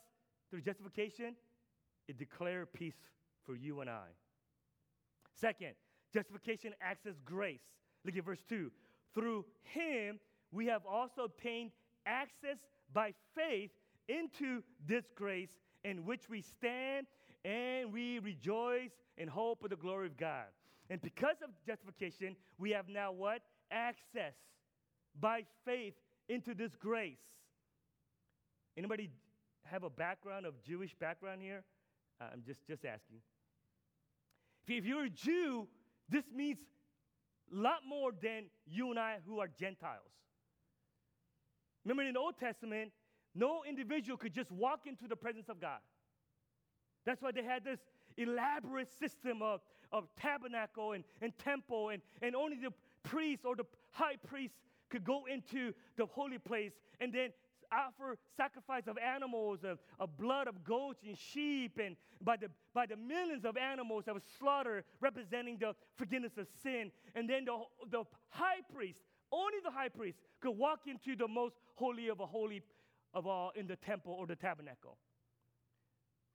through 0.49 0.61
justification? 0.61 1.35
It 2.07 2.19
declared 2.19 2.71
peace 2.73 2.95
for 3.45 3.55
you 3.55 3.81
and 3.81 3.89
I. 3.89 4.07
Second, 5.39 5.73
justification 6.13 6.73
acts 6.81 7.05
as 7.05 7.15
grace. 7.25 7.61
Look 8.05 8.15
at 8.15 8.23
verse 8.23 8.43
2. 8.47 8.71
Through 9.13 9.45
him, 9.63 10.19
we 10.51 10.67
have 10.67 10.85
also 10.85 11.23
obtained 11.23 11.71
access 12.05 12.57
by 12.93 13.13
faith 13.35 13.71
into 14.07 14.61
this 14.87 15.05
grace 15.15 15.49
in 15.83 16.05
which 16.05 16.29
we 16.29 16.41
stand 16.41 17.07
and 17.43 17.91
we 17.91 18.19
rejoice 18.19 18.91
in 19.17 19.27
hope 19.27 19.63
of 19.63 19.69
the 19.69 19.75
glory 19.75 20.07
of 20.07 20.17
God. 20.17 20.45
And 20.89 21.01
because 21.01 21.37
of 21.43 21.49
justification, 21.65 22.35
we 22.57 22.71
have 22.71 22.87
now 22.87 23.11
what? 23.11 23.41
Access 23.71 24.33
by 25.19 25.43
faith 25.65 25.95
into 26.29 26.53
this 26.53 26.75
grace. 26.75 27.17
Anybody 28.77 29.09
have 29.63 29.83
a 29.83 29.89
background 29.89 30.45
of 30.45 30.61
Jewish 30.63 30.93
background 30.95 31.41
here? 31.41 31.63
Uh, 32.19 32.25
I'm 32.33 32.43
just, 32.45 32.65
just 32.67 32.85
asking. 32.85 33.19
If 34.67 34.85
you're 34.85 35.05
a 35.05 35.09
Jew, 35.09 35.67
this 36.09 36.23
means 36.33 36.57
a 37.51 37.55
lot 37.55 37.79
more 37.87 38.11
than 38.11 38.45
you 38.65 38.89
and 38.89 38.99
I 38.99 39.17
who 39.27 39.39
are 39.39 39.47
Gentiles. 39.47 40.11
Remember 41.83 42.03
in 42.03 42.13
the 42.13 42.19
Old 42.19 42.37
Testament, 42.37 42.91
no 43.35 43.63
individual 43.67 44.17
could 44.17 44.33
just 44.33 44.51
walk 44.51 44.81
into 44.87 45.07
the 45.07 45.15
presence 45.15 45.49
of 45.49 45.59
God. 45.59 45.79
That's 47.05 47.21
why 47.21 47.31
they 47.31 47.43
had 47.43 47.63
this 47.63 47.79
elaborate 48.17 48.89
system 48.97 49.41
of, 49.41 49.61
of 49.91 50.07
tabernacle 50.19 50.93
and, 50.93 51.03
and 51.21 51.37
temple, 51.37 51.89
and, 51.89 52.01
and 52.21 52.35
only 52.35 52.57
the 52.57 52.73
priest 53.03 53.45
or 53.45 53.55
the 53.55 53.65
high 53.91 54.15
priest 54.27 54.55
could 54.89 55.03
go 55.03 55.25
into 55.25 55.73
the 55.97 56.05
holy 56.05 56.39
place 56.39 56.71
and 56.99 57.13
then 57.13 57.29
offer 57.75 58.17
sacrifice 58.37 58.83
of 58.87 58.97
animals, 58.97 59.59
of, 59.63 59.79
of 59.99 60.17
blood 60.17 60.47
of 60.47 60.63
goats 60.63 60.99
and 61.05 61.17
sheep, 61.17 61.79
and 61.83 61.95
by 62.21 62.37
the, 62.37 62.47
by 62.73 62.85
the 62.85 62.95
millions 62.95 63.45
of 63.45 63.57
animals 63.57 64.05
that 64.05 64.13
were 64.13 64.21
slaughtered, 64.39 64.83
representing 65.01 65.57
the 65.59 65.73
forgiveness 65.95 66.33
of 66.37 66.47
sin. 66.63 66.91
And 67.15 67.29
then 67.29 67.45
the, 67.45 67.57
the 67.89 68.03
high 68.29 68.61
priest, 68.73 68.99
only 69.31 69.57
the 69.63 69.71
high 69.71 69.89
priest, 69.89 70.17
could 70.41 70.57
walk 70.57 70.81
into 70.87 71.15
the 71.15 71.27
most 71.27 71.55
holy 71.75 72.09
of 72.09 72.19
a 72.19 72.25
holy 72.25 72.63
of 73.13 73.27
all 73.27 73.51
in 73.55 73.67
the 73.67 73.75
temple 73.75 74.13
or 74.13 74.27
the 74.27 74.35
tabernacle. 74.35 74.97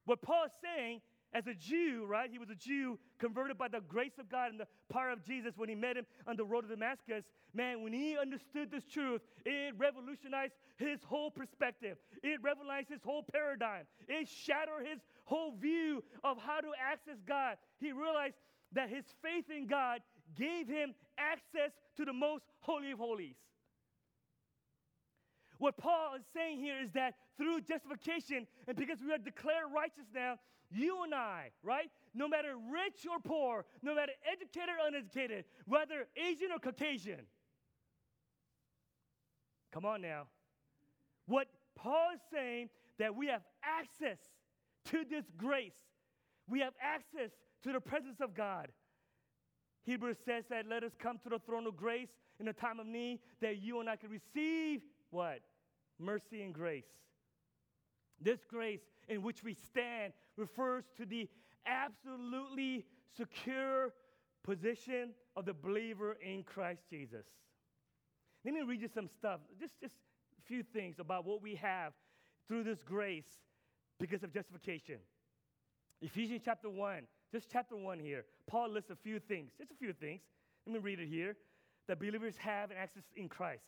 What 0.05 0.23
Paul 0.23 0.47
is 0.47 0.53
saying 0.63 1.01
as 1.33 1.47
a 1.47 1.55
Jew, 1.55 2.07
right? 2.09 2.31
He 2.31 2.39
was 2.39 2.51
a 2.51 2.55
Jew 2.55 2.99
converted 3.19 3.57
by 3.57 3.69
the 3.69 3.81
grace 3.81 4.19
of 4.19 4.29
God 4.29 4.51
and 4.51 4.59
the 4.59 4.67
power 4.93 5.11
of 5.11 5.25
Jesus 5.25 5.55
when 5.57 5.69
he 5.69 5.75
met 5.75 5.97
him 5.97 6.07
on 6.27 6.37
the 6.37 6.45
road 6.45 6.63
to 6.63 6.69
Damascus. 6.69 7.25
Man, 7.55 7.83
when 7.83 7.93
he 7.93 8.17
understood 8.19 8.71
this 8.71 8.85
truth, 8.85 9.21
it 9.45 9.75
revolutionized 9.79 10.55
his 10.77 11.03
whole 11.05 11.31
perspective. 11.31 11.99
It 12.23 12.41
revolutionized 12.43 12.89
his 12.89 13.03
whole 13.05 13.25
paradigm. 13.33 13.85
It 14.09 14.29
shattered 14.29 14.87
his 14.87 15.01
whole 15.25 15.53
view 15.57 16.03
of 16.25 16.39
how 16.39 16.61
to 16.61 16.71
access 16.81 17.21
God. 17.27 17.57
He 17.79 17.93
realized 17.93 18.37
that 18.73 18.89
his 18.89 19.05
faith 19.23 19.45
in 19.51 19.67
God 19.67 20.01
gave 20.37 20.69
him 20.69 20.95
access 21.19 21.73
to 21.97 22.05
the 22.05 22.13
most 22.13 22.45
holy 22.61 22.93
of 22.93 22.99
holies. 22.99 23.37
What 25.59 25.77
Paul 25.77 26.15
is 26.17 26.25
saying 26.35 26.59
here 26.59 26.81
is 26.83 26.91
that 26.93 27.15
through 27.37 27.61
justification, 27.61 28.47
and 28.67 28.77
because 28.77 28.99
we 29.05 29.13
are 29.13 29.19
declared 29.19 29.67
righteous 29.75 30.07
now, 30.15 30.39
you 30.71 31.05
and 31.05 31.15
I, 31.15 31.51
right? 31.63 31.91
No 32.15 32.29
matter 32.29 32.55
rich 32.73 33.07
or 33.11 33.19
poor, 33.21 33.65
no 33.83 33.95
matter 33.95 34.13
educated 34.31 34.69
or 34.69 34.89
uneducated, 34.89 35.45
whether 35.67 36.07
Asian 36.17 36.53
or 36.53 36.59
Caucasian. 36.59 37.27
Come 39.73 39.85
on 39.85 40.03
now. 40.03 40.27
What 41.27 41.49
Paul 41.77 42.11
is 42.15 42.21
saying 42.33 42.69
that 42.99 43.15
we 43.15 43.27
have 43.29 43.43
access 43.63 44.19
to 44.87 45.05
this 45.09 45.25
grace. 45.37 45.73
We 46.49 46.61
have 46.61 46.75
access 46.81 47.31
to 47.63 47.73
the 47.73 47.81
presence 47.81 48.21
of 48.21 48.35
God. 48.35 48.69
Hebrews 49.83 50.19
says 50.25 50.45
that 50.51 50.67
let 50.69 50.85
us 50.85 50.93
come 50.99 51.19
to 51.23 51.29
the 51.29 51.39
throne 51.39 51.67
of 51.67 51.77
grace 51.77 52.09
in 52.39 52.49
a 52.49 52.53
time 52.53 52.81
of 52.81 52.87
need 52.87 53.21
that 53.41 53.63
you 53.63 53.81
and 53.81 53.89
I 53.89 53.97
can 53.97 54.11
receive 54.11 54.83
what? 55.11 55.41
Mercy 55.99 56.43
and 56.43 56.53
grace. 56.53 56.85
This 58.21 58.41
grace 58.45 58.81
in 59.09 59.23
which 59.23 59.43
we 59.43 59.55
stand 59.55 60.13
refers 60.37 60.85
to 60.97 61.07
the 61.07 61.29
absolutely 61.67 62.85
secure 63.17 63.93
position 64.43 65.11
of 65.37 65.45
the 65.45 65.55
believer 65.55 66.17
in 66.25 66.43
Christ 66.43 66.83
Jesus. 66.89 67.27
Let 68.45 68.55
me 68.55 68.63
read 68.63 68.81
you 68.81 68.89
some 68.89 69.09
stuff, 69.09 69.41
just, 69.59 69.79
just 69.81 69.95
a 70.39 70.43
few 70.47 70.63
things 70.63 70.99
about 70.99 71.27
what 71.27 71.43
we 71.43 71.55
have 71.57 71.93
through 72.49 72.65
this 72.65 72.83
grace 72.83 73.39
because 73.99 74.23
of 74.23 74.33
justification. 74.33 74.97
Ephesians 76.01 76.41
chapter 76.45 76.71
1, 76.71 77.03
just 77.31 77.49
chapter 77.53 77.77
1 77.77 77.99
here. 77.99 78.25
Paul 78.47 78.71
lists 78.71 78.91
a 78.91 78.97
few 78.97 79.21
things, 79.21 79.53
just 79.59 79.71
a 79.71 79.75
few 79.75 79.93
things. 79.93 80.23
Let 80.67 80.75
me 80.75 80.81
read 80.81 81.01
it 81.01 81.09
here 81.09 81.37
that 81.87 81.99
believers 81.99 82.37
have 82.39 82.71
access 82.73 83.03
in 83.17 83.29
Christ. 83.29 83.65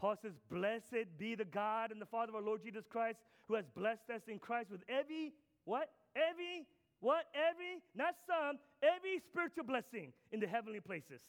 Paul 0.00 0.16
says, 0.20 0.32
Blessed 0.50 1.18
be 1.18 1.34
the 1.34 1.44
God 1.44 1.92
and 1.92 2.00
the 2.00 2.06
Father 2.06 2.30
of 2.30 2.36
our 2.36 2.42
Lord 2.42 2.62
Jesus 2.62 2.84
Christ, 2.88 3.18
who 3.46 3.54
has 3.54 3.66
blessed 3.76 4.08
us 4.14 4.22
in 4.28 4.38
Christ 4.38 4.70
with 4.70 4.80
every, 4.88 5.34
what? 5.66 5.90
Every, 6.16 6.66
what? 7.00 7.26
Every, 7.34 7.82
not 7.94 8.14
some, 8.26 8.58
every 8.82 9.20
spiritual 9.30 9.64
blessing 9.64 10.14
in 10.32 10.40
the 10.40 10.46
heavenly 10.46 10.80
places. 10.80 11.20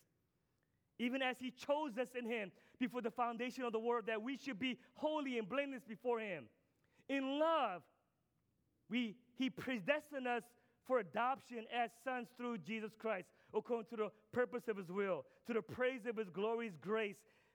Even 1.00 1.22
as 1.22 1.36
he 1.38 1.52
chose 1.52 1.98
us 2.00 2.08
in 2.18 2.26
him 2.26 2.52
before 2.80 3.02
the 3.02 3.12
foundation 3.12 3.66
of 3.66 3.74
the 3.74 3.80
world, 3.80 4.06
that 4.08 4.22
we 4.22 4.38
should 4.38 4.60
be 4.60 4.78
holy 4.96 5.38
and 5.38 5.50
blameless 5.50 5.84
before 5.86 6.20
him. 6.22 6.46
In 7.10 7.40
love, 7.40 7.82
we, 8.90 9.16
he 9.38 9.50
predestined 9.50 10.28
us 10.28 10.44
for 10.88 11.00
adoption 11.00 11.66
as 11.76 11.90
sons 12.06 12.28
through 12.38 12.60
Jesus 12.60 12.92
Christ, 12.98 13.28
according 13.54 13.90
to 13.90 13.96
the 13.98 14.10
purpose 14.32 14.70
of 14.70 14.78
his 14.78 14.90
will, 14.90 15.26
to 15.48 15.54
the 15.54 15.62
praise 15.62 16.06
of 16.08 16.16
his 16.16 16.30
glorious 16.30 16.76
grace 16.82 17.18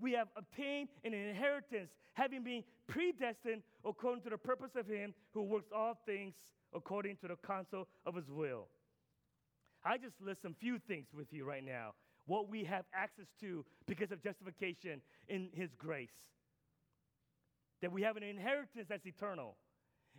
we 0.00 0.12
have 0.12 0.28
obtained 0.36 0.88
an 1.04 1.14
inheritance, 1.14 1.90
having 2.14 2.42
been 2.42 2.64
predestined 2.86 3.62
according 3.84 4.22
to 4.22 4.30
the 4.30 4.38
purpose 4.38 4.72
of 4.76 4.86
him 4.86 5.14
who 5.32 5.42
works 5.42 5.70
all 5.74 5.98
things 6.06 6.34
according 6.74 7.16
to 7.16 7.28
the 7.28 7.36
counsel 7.36 7.88
of 8.06 8.14
his 8.14 8.30
will. 8.30 8.68
I 9.84 9.96
just 9.96 10.20
list 10.20 10.42
some 10.42 10.54
few 10.54 10.78
things 10.78 11.06
with 11.14 11.32
you 11.32 11.44
right 11.44 11.64
now. 11.64 11.94
What 12.26 12.48
we 12.48 12.64
have 12.64 12.84
access 12.94 13.26
to 13.40 13.64
because 13.86 14.12
of 14.12 14.22
justification 14.22 15.00
in 15.28 15.48
his 15.52 15.70
grace. 15.74 16.10
That 17.82 17.90
we 17.90 18.02
have 18.02 18.16
an 18.16 18.22
inheritance 18.22 18.86
that's 18.88 19.06
eternal. 19.06 19.56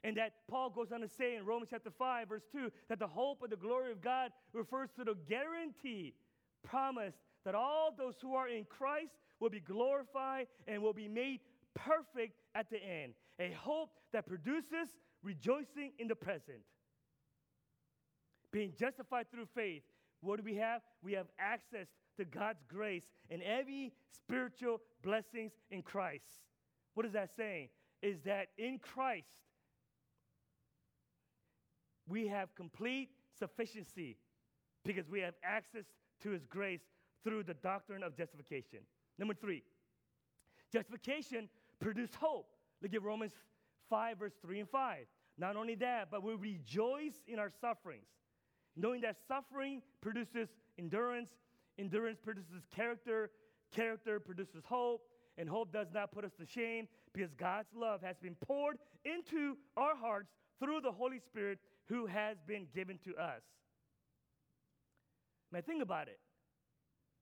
And 0.04 0.18
that 0.18 0.34
Paul 0.50 0.72
goes 0.72 0.92
on 0.92 1.02
to 1.02 1.08
say 1.08 1.36
in 1.36 1.46
Romans 1.46 1.70
chapter 1.70 1.92
5, 1.92 2.30
verse 2.30 2.42
2, 2.52 2.72
that 2.90 2.98
the 2.98 3.08
hope 3.08 3.44
of 3.44 3.52
the 3.52 3.56
glory 3.56 3.92
of 3.92 4.02
God 4.02 4.32
refers 4.52 4.90
to 4.98 5.04
the 5.04 5.16
guarantee 5.30 6.16
promised 6.64 7.18
that 7.46 7.56
all 7.56 7.94
those 7.96 8.16
who 8.22 8.34
are 8.34 8.48
in 8.48 8.66
Christ 8.66 9.14
will 9.42 9.50
be 9.50 9.60
glorified 9.60 10.48
and 10.68 10.82
will 10.82 10.94
be 10.94 11.10
made 11.10 11.42
perfect 11.74 12.36
at 12.56 12.70
the 12.70 12.78
end. 12.78 13.14
A 13.40 13.52
hope 13.52 13.90
that 14.14 14.26
produces 14.28 14.96
rejoicing 15.24 15.92
in 16.00 16.08
the 16.08 16.16
present. 16.16 16.62
Being 18.52 18.74
justified 18.80 19.32
through 19.32 19.48
faith, 19.56 19.82
what 20.22 20.38
do 20.38 20.44
we 20.44 20.56
have? 20.58 20.82
We 21.04 21.14
have 21.14 21.28
access 21.40 21.88
to 22.18 22.26
God's 22.26 22.64
grace 22.70 23.04
and 23.30 23.42
every 23.42 23.94
spiritual 24.12 24.80
blessings 25.04 25.52
in 25.72 25.82
Christ. 25.82 26.24
What 26.94 27.06
is 27.06 27.14
that 27.14 27.30
saying? 27.36 27.70
Is 28.04 28.22
that 28.26 28.48
in 28.58 28.80
Christ, 28.80 29.26
we 32.08 32.28
have 32.28 32.54
complete 32.56 33.10
sufficiency 33.40 34.18
because 34.84 35.10
we 35.10 35.22
have 35.22 35.34
access 35.44 35.86
to 36.24 36.32
his 36.32 36.46
grace 36.46 36.82
through 37.24 37.44
the 37.44 37.54
doctrine 37.56 38.04
of 38.04 38.16
justification. 38.16 38.80
Number 39.22 39.36
three, 39.36 39.62
justification 40.74 41.48
produced 41.80 42.16
hope. 42.16 42.48
Look 42.82 42.96
at 42.96 43.04
Romans 43.04 43.34
5, 43.88 44.18
verse 44.18 44.34
3 44.42 44.62
and 44.62 44.68
5. 44.70 45.06
Not 45.38 45.56
only 45.56 45.76
that, 45.76 46.10
but 46.10 46.24
we 46.24 46.34
rejoice 46.34 47.14
in 47.28 47.38
our 47.38 47.52
sufferings, 47.62 48.08
knowing 48.76 49.02
that 49.02 49.18
suffering 49.28 49.84
produces 50.02 50.50
endurance, 50.80 51.30
endurance 51.78 52.18
produces 52.20 52.64
character, 52.76 53.30
character 53.72 54.20
produces 54.20 54.64
hope, 54.66 55.04
and 55.38 55.48
hope 55.48 55.72
does 55.72 55.90
not 55.94 56.12
put 56.12 56.26
us 56.26 56.32
to 56.40 56.46
shame 56.48 56.88
because 57.14 57.32
God's 57.36 57.70
love 57.76 58.02
has 58.02 58.16
been 58.18 58.36
poured 58.48 58.78
into 59.06 59.56
our 59.78 59.96
hearts 59.96 60.32
through 60.60 60.82
the 60.82 60.92
Holy 60.92 61.20
Spirit 61.20 61.60
who 61.90 62.08
has 62.08 62.38
been 62.48 62.66
given 62.74 62.98
to 63.06 63.16
us. 63.18 63.44
Now, 65.52 65.62
think 65.62 65.84
about 65.84 66.08
it. 66.08 66.20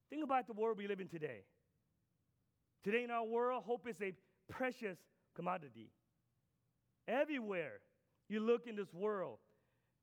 Think 0.09 0.23
about 0.23 0.47
the 0.47 0.53
world 0.53 0.77
we 0.77 0.87
live 0.87 1.01
in 1.01 1.09
today. 1.09 1.43
Today 2.83 3.03
in 3.03 3.11
our 3.11 3.25
world, 3.25 3.63
hope 3.65 3.87
is 3.87 4.01
a 4.01 4.13
precious 4.49 4.97
commodity. 5.35 5.89
Everywhere 7.07 7.79
you 8.29 8.39
look 8.39 8.67
in 8.67 8.75
this 8.75 8.93
world, 8.93 9.39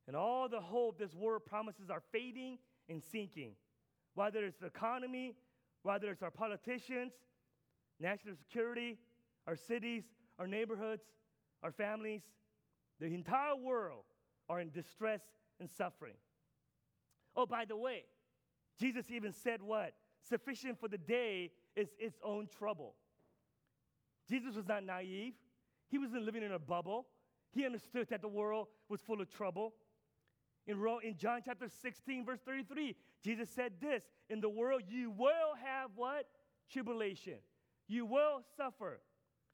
and 0.06 0.14
all 0.14 0.49
the 0.49 0.61
hope 0.61 0.99
this 0.99 1.14
world 1.14 1.45
promises 1.47 1.90
are 1.90 2.02
fading 2.12 2.59
and 2.88 3.02
sinking. 3.02 3.52
Whether 4.14 4.45
it's 4.45 4.59
the 4.59 4.66
economy, 4.66 5.35
whether 5.83 6.11
it's 6.11 6.23
our 6.23 6.30
politicians, 6.30 7.12
national 7.99 8.36
security, 8.36 8.99
our 9.47 9.56
cities, 9.56 10.04
our 10.39 10.47
neighborhoods, 10.47 11.02
our 11.62 11.73
families, 11.73 12.23
the 13.00 13.06
entire 13.06 13.56
world 13.56 14.04
are 14.49 14.60
in 14.60 14.71
distress 14.71 15.21
and 15.60 15.71
suffering. 15.71 16.15
Oh, 17.34 17.47
by 17.47 17.65
the 17.65 17.76
way, 17.76 18.04
Jesus 18.78 19.10
even 19.10 19.32
said 19.32 19.62
what? 19.62 19.95
Sufficient 20.28 20.78
for 20.80 20.89
the 20.89 20.99
day 20.99 21.50
is 21.76 21.89
its 21.99 22.19
own 22.25 22.49
trouble. 22.58 22.95
Jesus 24.28 24.56
was 24.56 24.67
not 24.67 24.84
naive. 24.84 25.34
He 25.89 25.99
wasn't 25.99 26.25
living 26.25 26.43
in 26.43 26.52
a 26.52 26.58
bubble. 26.58 27.06
He 27.52 27.65
understood 27.65 28.08
that 28.10 28.23
the 28.23 28.28
world 28.28 28.67
was 28.89 29.00
full 29.00 29.21
of 29.21 29.30
trouble. 29.30 29.75
In, 30.67 30.84
in 31.04 31.17
John 31.17 31.41
chapter 31.45 31.69
16, 31.69 32.25
verse 32.25 32.41
33, 32.45 32.97
Jesus 33.23 33.49
said 33.49 33.73
this 33.80 34.02
In 34.28 34.41
the 34.41 34.49
world 34.49 34.82
you 34.89 35.10
will 35.10 35.54
have 35.65 35.91
what? 35.95 36.26
Tribulation. 36.71 37.39
You 37.86 38.04
will 38.04 38.43
suffer. 38.56 39.00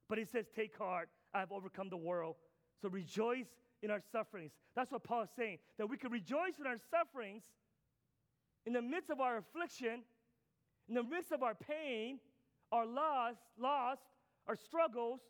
But 0.09 0.19
he 0.19 0.25
says, 0.25 0.47
Take 0.55 0.77
heart, 0.77 1.11
I 1.35 1.41
have 1.41 1.53
overcome 1.53 1.91
the 1.91 1.99
world. 1.99 2.37
So 2.81 2.89
rejoice 2.89 3.49
in 3.83 3.91
our 3.91 4.01
sufferings. 4.11 4.53
That's 4.75 4.91
what 4.91 5.05
Paul 5.05 5.23
is 5.23 5.31
saying, 5.37 5.59
that 5.77 5.89
we 5.89 5.97
can 5.97 6.11
rejoice 6.11 6.59
in 6.59 6.67
our 6.67 6.79
sufferings 6.91 7.43
in 8.65 8.73
the 8.73 8.83
midst 8.83 9.11
of 9.11 9.21
our 9.21 9.39
affliction, 9.39 10.03
in 10.93 10.97
the 10.97 11.03
midst 11.03 11.33
of 11.33 11.43
our 11.43 11.55
pain, 11.55 12.19
our 12.71 12.85
loss, 12.85 13.37
loss, 13.59 13.97
our 14.47 14.55
struggles, 14.55 15.21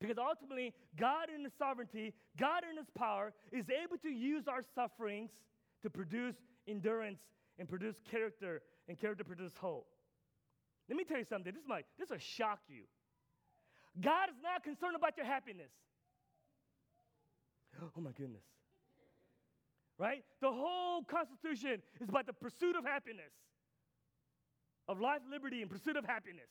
because 0.00 0.18
ultimately, 0.18 0.74
God 0.96 1.28
in 1.32 1.44
His 1.44 1.52
sovereignty, 1.56 2.12
God 2.36 2.64
in 2.68 2.76
His 2.76 2.88
power, 2.96 3.32
is 3.52 3.66
able 3.70 3.98
to 3.98 4.08
use 4.08 4.48
our 4.48 4.62
sufferings 4.74 5.30
to 5.82 5.90
produce 5.90 6.34
endurance 6.66 7.20
and 7.60 7.68
produce 7.68 7.94
character, 8.10 8.62
and 8.88 8.98
character 8.98 9.22
produce 9.22 9.52
hope. 9.60 9.86
Let 10.88 10.96
me 10.96 11.04
tell 11.04 11.18
you 11.18 11.26
something. 11.28 11.54
This 11.54 11.68
might 11.68 11.84
this 11.96 12.10
will 12.10 12.18
shock 12.18 12.58
you. 12.68 12.82
God 14.00 14.28
is 14.28 14.36
not 14.42 14.64
concerned 14.64 14.96
about 14.96 15.16
your 15.16 15.26
happiness. 15.26 15.70
Oh 17.96 18.00
my 18.00 18.10
goodness 18.10 18.42
right? 19.98 20.24
The 20.40 20.50
whole 20.50 21.02
Constitution 21.02 21.82
is 22.00 22.08
about 22.08 22.26
the 22.26 22.32
pursuit 22.32 22.76
of 22.76 22.84
happiness, 22.84 23.32
of 24.88 25.00
life, 25.00 25.20
liberty, 25.30 25.62
and 25.62 25.70
pursuit 25.70 25.96
of 25.96 26.04
happiness. 26.04 26.48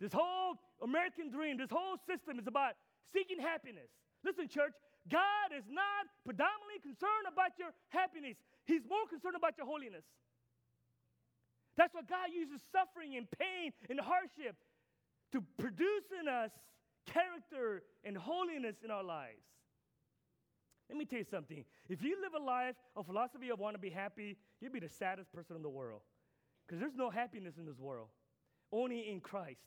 This 0.00 0.12
whole 0.12 0.56
American 0.82 1.30
dream, 1.30 1.58
this 1.58 1.70
whole 1.70 1.96
system 2.08 2.38
is 2.38 2.46
about 2.46 2.72
seeking 3.12 3.38
happiness. 3.38 3.92
Listen, 4.24 4.48
church, 4.48 4.72
God 5.08 5.52
is 5.56 5.64
not 5.68 6.08
predominantly 6.24 6.80
concerned 6.80 7.28
about 7.30 7.52
your 7.58 7.70
happiness, 7.88 8.36
He's 8.64 8.82
more 8.88 9.06
concerned 9.08 9.36
about 9.36 9.56
your 9.56 9.66
holiness. 9.66 10.04
That's 11.76 11.94
why 11.94 12.02
God 12.08 12.28
uses 12.34 12.60
suffering 12.72 13.16
and 13.16 13.26
pain 13.38 13.72
and 13.88 14.00
hardship 14.00 14.56
to 15.32 15.42
produce 15.58 16.04
in 16.20 16.28
us 16.28 16.50
character 17.06 17.82
and 18.04 18.16
holiness 18.16 18.76
in 18.84 18.90
our 18.90 19.02
lives. 19.02 19.40
Let 20.88 20.98
me 20.98 21.04
tell 21.04 21.20
you 21.20 21.24
something. 21.30 21.64
If 21.88 22.02
you 22.02 22.20
live 22.20 22.32
a 22.34 22.44
life, 22.44 22.74
a 22.96 23.04
philosophy 23.04 23.50
of 23.50 23.60
want 23.60 23.74
to 23.74 23.80
be 23.80 23.90
happy, 23.90 24.36
you'll 24.60 24.72
be 24.72 24.80
the 24.80 24.88
saddest 24.88 25.32
person 25.32 25.56
in 25.56 25.62
the 25.62 25.68
world. 25.68 26.00
Because 26.70 26.82
there's 26.82 26.94
no 26.94 27.10
happiness 27.10 27.54
in 27.58 27.66
this 27.66 27.80
world, 27.80 28.10
only 28.70 29.10
in 29.10 29.20
Christ, 29.20 29.58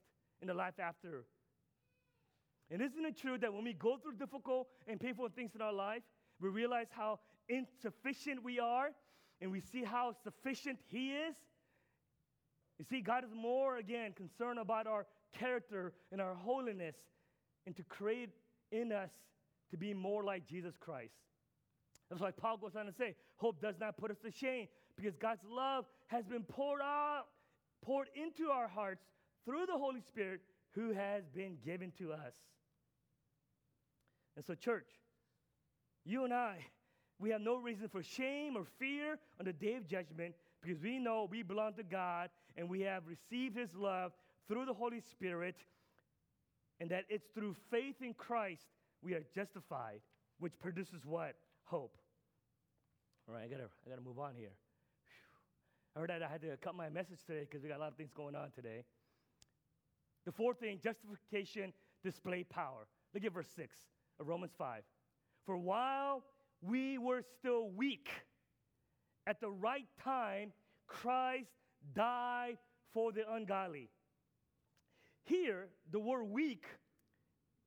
in 0.41 0.47
the 0.47 0.53
life 0.53 0.79
after. 0.79 1.25
And 2.71 2.81
isn't 2.81 3.05
it 3.05 3.17
true 3.17 3.37
that 3.39 3.51
when 3.51 3.65
we 3.65 3.73
go 3.73 3.97
through 3.97 4.13
difficult 4.13 4.69
and 4.87 5.01
painful 5.01 5.27
things 5.35 5.51
in 5.53 5.61
our 5.61 5.73
life, 5.73 6.03
we 6.39 6.47
realize 6.47 6.87
how 6.91 7.19
insufficient 7.49 8.41
we 8.41 8.57
are 8.57 8.91
and 9.41 9.51
we 9.51 9.59
see 9.59 9.83
how 9.83 10.13
sufficient 10.23 10.79
He 10.87 11.11
is? 11.11 11.35
You 12.79 12.85
see, 12.89 13.01
God 13.01 13.25
is 13.25 13.31
more, 13.35 13.75
again, 13.75 14.13
concerned 14.13 14.57
about 14.57 14.87
our 14.87 15.05
character 15.37 15.91
and 16.13 16.21
our 16.21 16.35
holiness 16.35 16.95
and 17.65 17.75
to 17.75 17.83
create 17.83 18.29
in 18.71 18.93
us 18.93 19.09
to 19.71 19.77
be 19.77 19.93
more 19.93 20.23
like 20.23 20.47
Jesus 20.47 20.75
Christ. 20.79 21.15
That's 22.09 22.21
why 22.21 22.31
Paul 22.31 22.55
goes 22.57 22.77
on 22.77 22.85
to 22.85 22.93
say, 22.93 23.15
hope 23.35 23.61
does 23.61 23.75
not 23.77 23.97
put 23.97 24.09
us 24.09 24.17
to 24.23 24.31
shame 24.31 24.67
because 24.95 25.15
God's 25.17 25.41
love 25.49 25.85
has 26.13 26.25
been 26.25 26.43
poured 26.43 26.81
out, 26.81 27.25
poured 27.83 28.07
into 28.15 28.51
our 28.51 28.67
hearts 28.67 29.03
through 29.45 29.65
the 29.65 29.77
Holy 29.77 30.01
Spirit 30.01 30.41
who 30.75 30.93
has 30.93 31.23
been 31.35 31.57
given 31.65 31.91
to 31.97 32.13
us. 32.13 32.33
And 34.35 34.45
so, 34.45 34.53
church, 34.53 34.87
you 36.05 36.23
and 36.23 36.33
I, 36.33 36.57
we 37.19 37.31
have 37.31 37.41
no 37.41 37.57
reason 37.57 37.89
for 37.89 38.03
shame 38.03 38.55
or 38.55 38.65
fear 38.79 39.17
on 39.39 39.45
the 39.45 39.53
day 39.53 39.75
of 39.75 39.87
judgment 39.87 40.35
because 40.61 40.79
we 40.81 40.99
know 40.99 41.27
we 41.29 41.41
belong 41.41 41.73
to 41.73 41.83
God 41.83 42.29
and 42.55 42.69
we 42.69 42.81
have 42.81 43.03
received 43.07 43.57
His 43.57 43.73
love 43.75 44.11
through 44.47 44.65
the 44.65 44.73
Holy 44.73 44.99
Spirit, 44.99 45.55
and 46.79 46.89
that 46.91 47.05
it's 47.09 47.25
through 47.33 47.55
faith 47.71 47.95
in 48.01 48.13
Christ 48.13 48.65
we 49.01 49.13
are 49.13 49.23
justified, 49.33 50.01
which 50.39 50.53
produces 50.59 51.05
what? 51.05 51.35
Hope. 51.63 51.97
All 53.27 53.33
right, 53.33 53.45
I 53.45 53.47
gotta, 53.47 53.69
I 53.85 53.89
gotta 53.89 54.01
move 54.01 54.19
on 54.19 54.33
here. 54.35 54.51
I 55.95 55.99
heard 55.99 56.09
that 56.09 56.23
I 56.23 56.27
had 56.27 56.41
to 56.41 56.57
cut 56.57 56.73
my 56.73 56.89
message 56.89 57.19
today 57.27 57.41
because 57.41 57.61
we 57.61 57.69
got 57.69 57.77
a 57.77 57.81
lot 57.81 57.91
of 57.91 57.97
things 57.97 58.11
going 58.15 58.35
on 58.35 58.49
today. 58.51 58.83
The 60.25 60.31
fourth 60.31 60.59
thing, 60.59 60.79
justification 60.83 61.71
display 62.03 62.43
power. 62.43 62.87
Look 63.13 63.23
at 63.23 63.31
verse 63.31 63.49
6 63.55 63.75
of 64.19 64.27
Romans 64.27 64.53
5. 64.57 64.81
For 65.45 65.57
while 65.57 66.23
we 66.61 66.97
were 66.97 67.21
still 67.39 67.69
weak, 67.69 68.09
at 69.27 69.39
the 69.39 69.49
right 69.49 69.85
time, 70.03 70.51
Christ 70.87 71.51
died 71.93 72.57
for 72.93 73.11
the 73.11 73.31
ungodly. 73.31 73.89
Here, 75.25 75.67
the 75.91 75.99
word 75.99 76.23
weak 76.23 76.65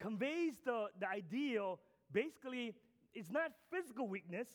conveys 0.01 0.55
the, 0.65 0.87
the 0.99 1.09
ideal 1.09 1.79
basically, 2.13 2.75
it's 3.15 3.31
not 3.31 3.53
physical 3.71 4.09
weakness, 4.09 4.49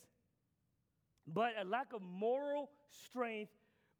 but 1.26 1.54
a 1.60 1.66
lack 1.66 1.94
of 1.94 2.02
moral 2.02 2.70
strength 2.90 3.52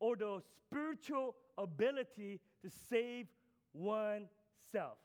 or 0.02 0.18
the 0.18 0.42
spiritual 0.66 1.36
ability 1.58 2.42
to 2.64 2.70
save 2.90 3.28
oneself. 3.74 4.98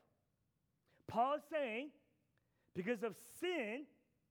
Paul's 1.06 1.42
saying, 1.52 1.90
because 2.74 3.02
of 3.02 3.14
sin, 3.40 3.84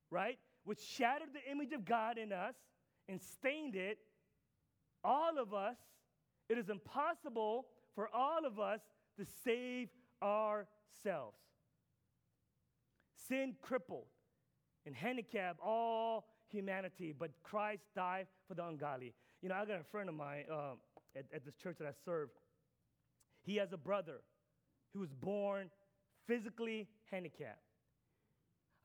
right, 0.09 0.37
which 0.65 0.81
shattered 0.81 1.29
the 1.33 1.51
image 1.51 1.71
of 1.71 1.85
God 1.85 2.17
in 2.17 2.33
us 2.33 2.55
and 3.07 3.21
stained 3.21 3.75
it, 3.75 3.99
all 5.03 5.37
of 5.39 5.53
us, 5.53 5.77
it 6.49 6.57
is 6.57 6.69
impossible 6.69 7.67
for 7.93 8.09
all 8.13 8.45
of 8.45 8.59
us 8.59 8.81
to 9.19 9.25
save 9.43 9.89
ourselves. 10.21 11.37
Sin 13.27 13.55
crippled 13.61 14.07
and 14.85 14.95
handicapped 14.95 15.59
all 15.63 16.25
humanity, 16.51 17.13
but 17.17 17.31
Christ 17.43 17.83
died 17.95 18.27
for 18.47 18.55
the 18.55 18.65
ungodly. 18.65 19.13
You 19.45 19.49
know, 19.49 19.57
I 19.61 19.65
got 19.65 19.79
a 19.79 19.83
friend 19.91 20.09
of 20.09 20.15
mine 20.15 20.45
um, 20.51 20.79
at, 21.15 21.25
at 21.31 21.45
this 21.45 21.53
church 21.61 21.75
that 21.77 21.87
I 21.87 21.91
serve. 22.03 22.29
He 23.43 23.57
has 23.57 23.73
a 23.73 23.77
brother 23.77 24.21
who 24.91 25.01
was 25.01 25.11
born 25.11 25.69
physically 26.25 26.87
handicapped. 27.11 27.61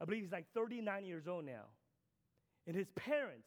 I 0.03 0.05
believe 0.05 0.25
he's 0.25 0.33
like 0.33 0.45
39 0.55 1.07
years 1.07 1.27
old 1.27 1.47
now. 1.47 1.65
And 2.67 2.77
his 2.77 2.89
parents 2.95 3.47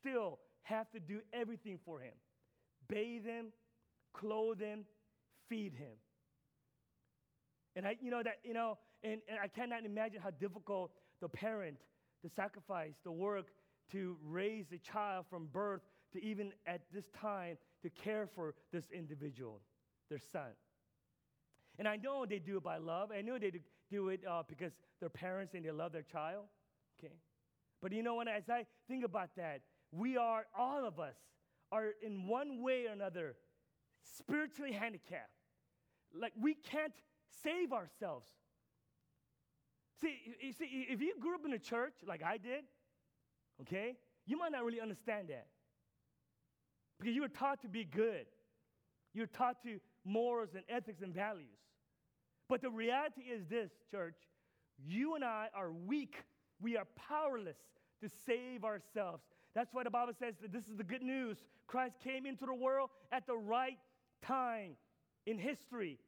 still 0.00 0.40
have 0.62 0.90
to 0.90 0.98
do 0.98 1.20
everything 1.32 1.78
for 1.84 2.00
him 2.00 2.14
bathe 2.88 3.24
him, 3.24 3.52
clothe 4.12 4.58
him, 4.58 4.86
feed 5.48 5.74
him. 5.74 5.94
And 7.76 7.86
I, 7.86 7.94
you 8.00 8.10
know, 8.10 8.24
that, 8.24 8.40
you 8.42 8.54
know, 8.54 8.76
and, 9.04 9.20
and 9.28 9.38
I 9.40 9.46
cannot 9.46 9.84
imagine 9.84 10.20
how 10.20 10.30
difficult 10.30 10.90
the 11.20 11.28
parent, 11.28 11.76
the 12.24 12.30
sacrifice, 12.34 12.94
the 13.04 13.12
work 13.12 13.46
to 13.92 14.16
raise 14.24 14.66
a 14.72 14.78
child 14.78 15.26
from 15.30 15.46
birth 15.46 15.82
to 16.12 16.22
even 16.22 16.52
at 16.66 16.82
this 16.92 17.04
time 17.18 17.56
to 17.82 17.90
care 17.90 18.26
for 18.26 18.54
this 18.72 18.84
individual, 18.92 19.60
their 20.08 20.20
son. 20.32 20.50
And 21.78 21.88
I 21.88 21.96
know 21.96 22.26
they 22.26 22.38
do 22.38 22.58
it 22.58 22.62
by 22.62 22.78
love. 22.78 23.10
I 23.16 23.22
know 23.22 23.38
they 23.38 23.52
do 23.90 24.08
it 24.10 24.20
uh, 24.28 24.42
because 24.46 24.72
they're 24.98 25.08
parents 25.08 25.54
and 25.54 25.64
they 25.64 25.70
love 25.70 25.92
their 25.92 26.02
child. 26.02 26.44
Okay? 26.98 27.14
But 27.80 27.92
you 27.92 28.02
know 28.02 28.14
what? 28.14 28.28
As 28.28 28.48
I 28.50 28.66
think 28.88 29.04
about 29.04 29.30
that, 29.36 29.62
we 29.90 30.16
are, 30.16 30.44
all 30.56 30.84
of 30.84 31.00
us, 31.00 31.16
are 31.72 31.88
in 32.02 32.26
one 32.26 32.62
way 32.62 32.86
or 32.86 32.92
another 32.92 33.36
spiritually 34.18 34.72
handicapped. 34.72 35.30
Like 36.12 36.32
we 36.40 36.54
can't 36.54 36.92
save 37.42 37.72
ourselves. 37.72 38.28
See, 40.00 40.16
you 40.40 40.52
see, 40.52 40.86
if 40.88 41.00
you 41.00 41.14
grew 41.20 41.34
up 41.34 41.44
in 41.44 41.52
a 41.52 41.58
church 41.58 41.94
like 42.06 42.22
I 42.22 42.38
did, 42.38 42.64
okay, 43.62 43.96
you 44.26 44.38
might 44.38 44.52
not 44.52 44.64
really 44.64 44.80
understand 44.80 45.28
that. 45.28 45.46
Because 47.00 47.14
you 47.14 47.22
were 47.22 47.28
taught 47.28 47.62
to 47.62 47.68
be 47.68 47.84
good. 47.84 48.26
You're 49.14 49.26
taught 49.26 49.62
to 49.64 49.80
morals 50.04 50.50
and 50.54 50.62
ethics 50.68 51.02
and 51.02 51.14
values. 51.14 51.48
But 52.48 52.62
the 52.62 52.70
reality 52.70 53.22
is 53.22 53.46
this, 53.48 53.70
church 53.90 54.16
you 54.86 55.14
and 55.14 55.24
I 55.24 55.48
are 55.54 55.72
weak. 55.72 56.16
We 56.60 56.76
are 56.76 56.86
powerless 57.08 57.56
to 58.02 58.08
save 58.26 58.64
ourselves. 58.64 59.22
That's 59.54 59.72
why 59.72 59.84
the 59.84 59.90
Bible 59.90 60.12
says 60.18 60.34
that 60.42 60.52
this 60.52 60.68
is 60.68 60.76
the 60.76 60.84
good 60.84 61.02
news. 61.02 61.38
Christ 61.66 61.96
came 62.02 62.26
into 62.26 62.46
the 62.46 62.54
world 62.54 62.90
at 63.12 63.26
the 63.26 63.36
right 63.36 63.78
time 64.22 64.72
in 65.26 65.38
history 65.38 65.98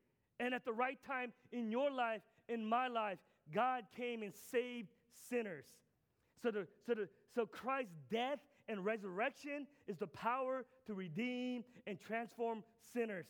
and 0.40 0.55
at 0.55 0.64
the 0.64 0.72
right 0.72 0.98
time 1.07 1.33
in 1.52 1.70
your 1.70 1.90
life, 1.90 2.22
in 2.48 2.64
my 2.64 2.88
life. 2.88 3.18
God 3.52 3.85
came 3.96 4.22
and 4.22 4.33
saved 4.50 4.88
sinners. 5.28 5.66
So, 6.42 6.50
the, 6.50 6.66
so, 6.87 6.94
the, 6.94 7.09
so 7.35 7.46
Christ's 7.46 7.94
death 8.11 8.38
and 8.68 8.85
resurrection 8.85 9.66
is 9.87 9.96
the 9.98 10.07
power 10.07 10.64
to 10.87 10.94
redeem 10.94 11.64
and 11.87 12.01
transform 12.01 12.62
sinners. 12.92 13.27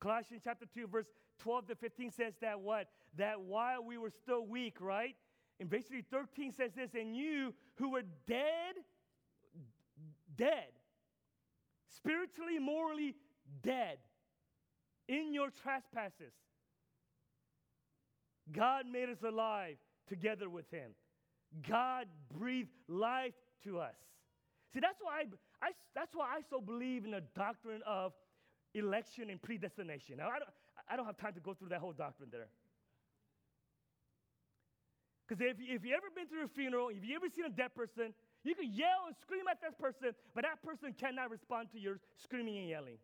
Colossians 0.00 0.42
chapter 0.44 0.66
2, 0.66 0.86
verse 0.86 1.06
12 1.38 1.68
to 1.68 1.74
15 1.76 2.10
says 2.10 2.34
that 2.40 2.60
what? 2.60 2.88
That 3.16 3.40
while 3.40 3.84
we 3.84 3.98
were 3.98 4.10
still 4.10 4.44
weak, 4.46 4.80
right? 4.80 5.14
And 5.60 5.70
basically 5.70 6.04
13 6.10 6.52
says 6.56 6.72
this, 6.74 6.90
and 6.94 7.16
you 7.16 7.54
who 7.76 7.90
were 7.90 8.02
dead, 8.26 8.74
dead, 10.36 10.72
spiritually, 11.94 12.58
morally 12.58 13.14
dead 13.62 13.98
in 15.08 15.32
your 15.32 15.50
trespasses 15.50 16.32
God 18.50 18.86
made 18.90 19.08
us 19.08 19.22
alive 19.26 19.76
together 20.08 20.48
with 20.48 20.68
Him. 20.70 20.90
God 21.68 22.06
breathed 22.38 22.70
life 22.88 23.34
to 23.64 23.78
us. 23.80 23.94
See, 24.72 24.80
that's 24.80 24.98
why 25.00 25.24
I, 25.62 25.66
I, 25.66 25.70
that's 25.94 26.14
why 26.14 26.26
I 26.26 26.40
so 26.48 26.60
believe 26.60 27.04
in 27.04 27.10
the 27.10 27.22
doctrine 27.34 27.82
of 27.86 28.12
election 28.74 29.28
and 29.28 29.40
predestination. 29.40 30.16
Now, 30.16 30.28
I 30.28 30.38
don't, 30.38 30.50
I 30.88 30.96
don't 30.96 31.06
have 31.06 31.18
time 31.18 31.34
to 31.34 31.40
go 31.40 31.52
through 31.54 31.68
that 31.68 31.80
whole 31.80 31.92
doctrine 31.92 32.30
there. 32.32 32.48
Because 35.28 35.44
if, 35.44 35.56
if 35.60 35.84
you've 35.84 35.96
ever 35.96 36.08
been 36.14 36.26
through 36.26 36.44
a 36.44 36.48
funeral, 36.48 36.88
if 36.88 37.04
you've 37.04 37.16
ever 37.16 37.28
seen 37.34 37.44
a 37.44 37.50
dead 37.50 37.74
person, 37.74 38.12
you 38.44 38.54
can 38.54 38.72
yell 38.72 39.06
and 39.06 39.16
scream 39.20 39.44
at 39.50 39.60
that 39.62 39.78
person, 39.78 40.12
but 40.34 40.44
that 40.44 40.62
person 40.62 40.94
cannot 40.98 41.30
respond 41.30 41.68
to 41.72 41.78
your 41.78 42.00
screaming 42.22 42.58
and 42.58 42.68
yelling. 42.68 42.98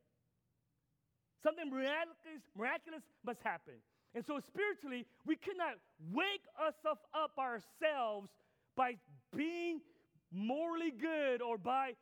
Something 1.43 1.71
miraculous, 1.71 2.43
miraculous 2.57 3.03
must 3.25 3.41
happen. 3.43 3.75
And 4.15 4.25
so 4.25 4.41
spiritually, 4.41 5.07
we 5.27 5.37
cannot 5.37 5.75
wake 6.13 6.45
ourselves 6.61 7.01
up 7.15 7.33
ourselves 7.39 8.31
by 8.77 8.97
being 9.37 9.81
morally 10.33 10.91
good 10.91 11.43
or 11.43 11.59
by 11.59 11.93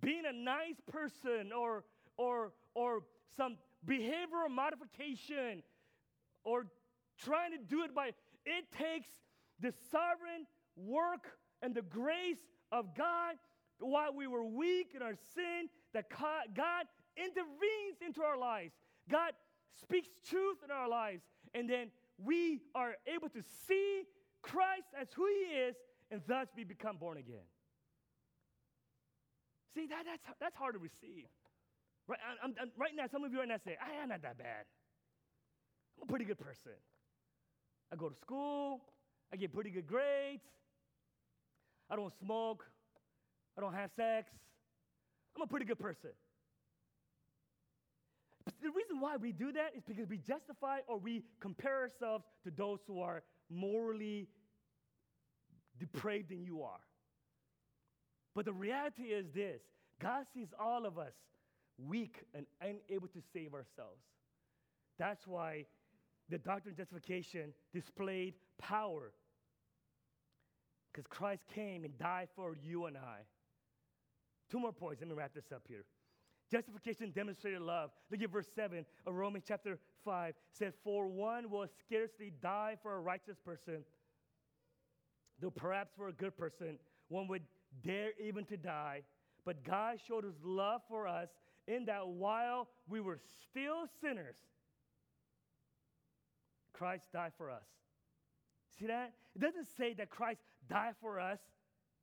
being 0.00 0.24
a 0.28 0.32
nice 0.32 0.80
person 0.90 1.52
or, 1.56 1.84
or, 2.16 2.52
or 2.74 3.02
some 3.36 3.56
behavioral 3.86 4.50
modification 4.50 5.62
or 6.44 6.66
trying 7.22 7.52
to 7.52 7.58
do 7.58 7.84
it 7.84 7.94
by 7.94 8.08
it 8.44 8.64
takes 8.76 9.08
the 9.60 9.72
sovereign 9.90 10.46
work 10.76 11.28
and 11.62 11.74
the 11.74 11.82
grace 11.82 12.40
of 12.72 12.96
God 12.96 13.36
while 13.78 14.14
we 14.14 14.26
were 14.26 14.44
weak 14.44 14.92
in 14.94 15.02
our 15.02 15.14
sin 15.34 15.68
that 15.94 16.06
God 16.10 16.86
intervenes 17.16 18.00
into 18.04 18.22
our 18.22 18.38
lives. 18.38 18.72
God 19.08 19.32
speaks 19.80 20.08
truth 20.28 20.58
in 20.64 20.70
our 20.70 20.88
lives, 20.88 21.22
and 21.54 21.68
then 21.68 21.90
we 22.18 22.60
are 22.74 22.94
able 23.06 23.28
to 23.30 23.42
see 23.68 24.02
Christ 24.42 24.88
as 25.00 25.08
who 25.14 25.26
He 25.26 25.54
is, 25.56 25.74
and 26.10 26.20
thus 26.26 26.48
we 26.56 26.64
become 26.64 26.96
born 26.96 27.18
again. 27.18 27.46
See, 29.74 29.86
that, 29.86 30.04
that's, 30.04 30.22
that's 30.40 30.56
hard 30.56 30.74
to 30.74 30.78
receive. 30.78 31.26
Right, 32.06 32.18
I'm, 32.42 32.54
I'm, 32.60 32.70
right 32.76 32.92
now, 32.94 33.04
some 33.10 33.24
of 33.24 33.32
you 33.32 33.38
right 33.38 33.48
now 33.48 33.56
say, 33.64 33.76
ah, 33.80 33.86
I 33.88 34.02
am 34.02 34.08
not 34.08 34.22
that 34.22 34.36
bad. 34.36 34.64
I'm 35.96 36.04
a 36.04 36.06
pretty 36.06 36.24
good 36.24 36.38
person. 36.38 36.72
I 37.92 37.96
go 37.96 38.08
to 38.08 38.16
school, 38.16 38.80
I 39.32 39.36
get 39.36 39.52
pretty 39.52 39.70
good 39.70 39.86
grades, 39.86 40.42
I 41.90 41.96
don't 41.96 42.12
smoke, 42.18 42.64
I 43.56 43.60
don't 43.60 43.74
have 43.74 43.90
sex. 43.96 44.30
I'm 45.36 45.42
a 45.42 45.46
pretty 45.46 45.66
good 45.66 45.78
person. 45.78 46.10
Why 49.02 49.16
we 49.16 49.32
do 49.32 49.50
that 49.50 49.70
is 49.76 49.82
because 49.84 50.08
we 50.08 50.18
justify 50.18 50.78
or 50.86 50.96
we 50.96 51.24
compare 51.40 51.80
ourselves 51.80 52.24
to 52.44 52.52
those 52.52 52.78
who 52.86 53.00
are 53.00 53.24
morally 53.50 54.28
depraved 55.80 56.30
than 56.30 56.44
you 56.44 56.62
are. 56.62 56.78
But 58.36 58.44
the 58.44 58.52
reality 58.52 59.02
is 59.02 59.26
this 59.34 59.60
God 60.00 60.26
sees 60.32 60.46
all 60.56 60.86
of 60.86 60.98
us 60.98 61.14
weak 61.84 62.18
and 62.32 62.46
unable 62.60 63.08
to 63.08 63.20
save 63.32 63.54
ourselves. 63.54 64.04
That's 65.00 65.26
why 65.26 65.64
the 66.28 66.38
doctrine 66.38 66.70
of 66.74 66.78
justification 66.78 67.52
displayed 67.74 68.34
power. 68.60 69.10
Because 70.92 71.08
Christ 71.08 71.42
came 71.52 71.84
and 71.84 71.98
died 71.98 72.28
for 72.36 72.56
you 72.62 72.86
and 72.86 72.96
I. 72.96 73.22
Two 74.48 74.60
more 74.60 74.72
points. 74.72 75.00
Let 75.00 75.08
me 75.08 75.16
wrap 75.16 75.34
this 75.34 75.50
up 75.52 75.62
here. 75.66 75.86
Justification 76.52 77.10
demonstrated 77.12 77.62
love. 77.62 77.90
Look 78.10 78.20
at 78.20 78.30
verse 78.30 78.46
7 78.54 78.84
of 79.06 79.14
Romans 79.14 79.44
chapter 79.48 79.78
5. 80.04 80.34
said, 80.52 80.74
For 80.84 81.06
one 81.06 81.50
will 81.50 81.66
scarcely 81.86 82.30
die 82.42 82.76
for 82.82 82.94
a 82.94 83.00
righteous 83.00 83.38
person, 83.42 83.78
though 85.40 85.50
perhaps 85.50 85.92
for 85.96 86.08
a 86.08 86.12
good 86.12 86.36
person, 86.36 86.78
one 87.08 87.26
would 87.28 87.40
dare 87.82 88.10
even 88.22 88.44
to 88.44 88.58
die. 88.58 89.00
But 89.46 89.64
God 89.64 89.96
showed 90.06 90.24
his 90.24 90.34
love 90.44 90.82
for 90.90 91.08
us 91.08 91.30
in 91.66 91.86
that 91.86 92.06
while 92.06 92.68
we 92.86 93.00
were 93.00 93.18
still 93.48 93.86
sinners, 94.02 94.36
Christ 96.74 97.06
died 97.14 97.32
for 97.38 97.50
us. 97.50 97.64
See 98.78 98.88
that? 98.88 99.14
It 99.34 99.40
doesn't 99.40 99.68
say 99.78 99.94
that 99.94 100.10
Christ 100.10 100.42
died 100.68 100.96
for 101.00 101.18
us 101.18 101.38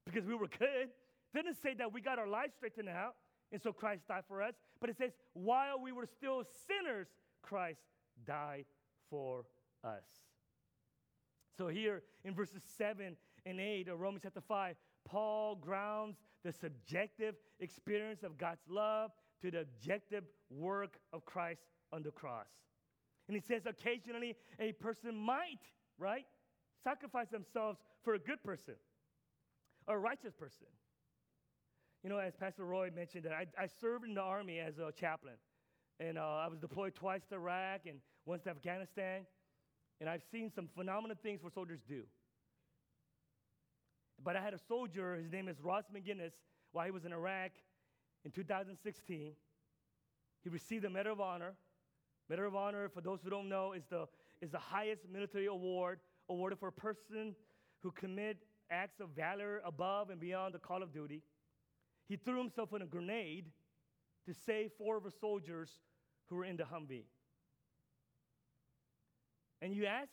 because 0.06 0.26
we 0.26 0.34
were 0.34 0.48
good. 0.48 0.90
It 0.90 1.36
doesn't 1.36 1.62
say 1.62 1.76
that 1.76 1.94
we 1.94 2.02
got 2.02 2.18
our 2.18 2.28
lives 2.28 2.54
straightened 2.58 2.90
out 2.90 3.14
and 3.52 3.62
so 3.62 3.72
Christ 3.72 4.08
died 4.08 4.24
for 4.28 4.42
us. 4.42 4.54
But 4.80 4.90
it 4.90 4.98
says, 4.98 5.12
while 5.34 5.80
we 5.82 5.92
were 5.92 6.06
still 6.06 6.44
sinners, 6.68 7.08
Christ 7.42 7.82
died 8.26 8.66
for 9.10 9.46
us. 9.84 10.04
So 11.58 11.68
here 11.68 12.04
in 12.24 12.34
verses 12.34 12.62
7 12.78 13.16
and 13.46 13.60
8 13.60 13.88
of 13.90 14.00
Romans 14.00 14.22
chapter 14.24 14.42
5, 14.42 14.76
Paul 15.06 15.56
grounds 15.56 16.18
the 16.44 16.54
subjective 16.54 17.36
experience 17.60 18.24
of 18.24 18.38
God's 18.38 18.62
love 18.70 19.12
to 19.42 19.52
the 19.52 19.62
objective 19.62 20.24
work 20.50 21.00
of 21.12 21.26
Christ 21.26 21.62
on 21.92 22.04
the 22.04 22.12
cross. 22.12 22.48
And 23.28 23.36
he 23.36 23.42
says 23.42 23.64
occasionally 23.66 24.36
a 24.60 24.72
person 24.74 25.16
might, 25.16 25.60
right, 25.98 26.26
sacrifice 26.84 27.30
themselves 27.30 27.80
for 28.04 28.14
a 28.14 28.20
good 28.20 28.42
person, 28.44 28.76
a 29.88 29.98
righteous 29.98 30.34
person. 30.34 30.68
You 32.04 32.10
know, 32.10 32.18
as 32.18 32.36
Pastor 32.36 32.66
Roy 32.66 32.92
mentioned, 32.96 33.26
that 33.26 33.34
I, 33.34 33.46
I 33.62 33.68
served 33.82 34.06
in 34.06 34.14
the 34.14 34.22
army 34.22 34.60
as 34.60 34.78
a 34.78 34.92
chaplain. 34.92 35.36
And 36.00 36.18
uh, 36.18 36.22
I 36.22 36.48
was 36.48 36.60
deployed 36.60 36.96
twice 36.96 37.22
to 37.30 37.36
Iraq 37.36 37.82
and 37.86 38.00
once 38.26 38.44
to 38.44 38.52
Afghanistan. 38.52 39.26
And 40.00 40.10
I've 40.10 40.24
seen 40.32 40.50
some 40.50 40.70
phenomenal 40.76 41.18
things 41.22 41.44
what 41.44 41.54
soldiers 41.54 41.82
do. 41.88 42.04
But 44.24 44.38
I 44.38 44.42
had 44.42 44.54
a 44.54 44.60
soldier, 44.68 45.16
his 45.16 45.32
name 45.32 45.48
is 45.50 45.62
Ross 45.62 45.86
McGinnis, 45.94 46.32
while 46.72 46.86
he 46.86 46.92
was 46.92 47.06
in 47.06 47.12
Iraq 47.12 47.52
in 48.24 48.32
2016. 48.32 49.34
He 50.44 50.50
received 50.50 50.84
the 50.86 50.90
Medal 50.90 51.14
of 51.14 51.22
Honor. 51.22 51.54
Medal 52.30 52.48
of 52.48 52.56
Honor, 52.56 52.90
for 52.90 53.02
those 53.02 53.20
who 53.24 53.30
don't 53.30 53.50
know, 53.50 53.74
is 53.74 53.84
the, 53.90 54.08
is 54.42 54.52
the 54.52 54.60
highest 54.60 55.02
military 55.12 55.48
award 55.48 56.00
awarded 56.30 56.60
for 56.60 56.70
a 56.70 56.72
person 56.72 57.36
who 57.82 57.92
commit 57.92 58.38
acts 58.72 59.00
of 59.00 59.10
valor 59.10 59.62
above 59.66 60.10
and 60.10 60.20
beyond 60.20 60.54
the 60.54 60.60
call 60.60 60.84
of 60.84 60.94
duty. 60.94 61.24
He 62.10 62.18
threw 62.18 62.40
himself 62.40 62.74
in 62.74 62.82
a 62.82 62.86
grenade 62.86 63.46
to 64.26 64.34
save 64.34 64.72
four 64.78 64.98
of 64.98 65.04
the 65.04 65.12
soldiers 65.12 65.70
who 66.28 66.36
were 66.36 66.44
in 66.44 66.58
the 66.58 66.64
Humvee. 66.64 67.06
And 69.62 69.74
you 69.74 69.86
ask 69.86 70.12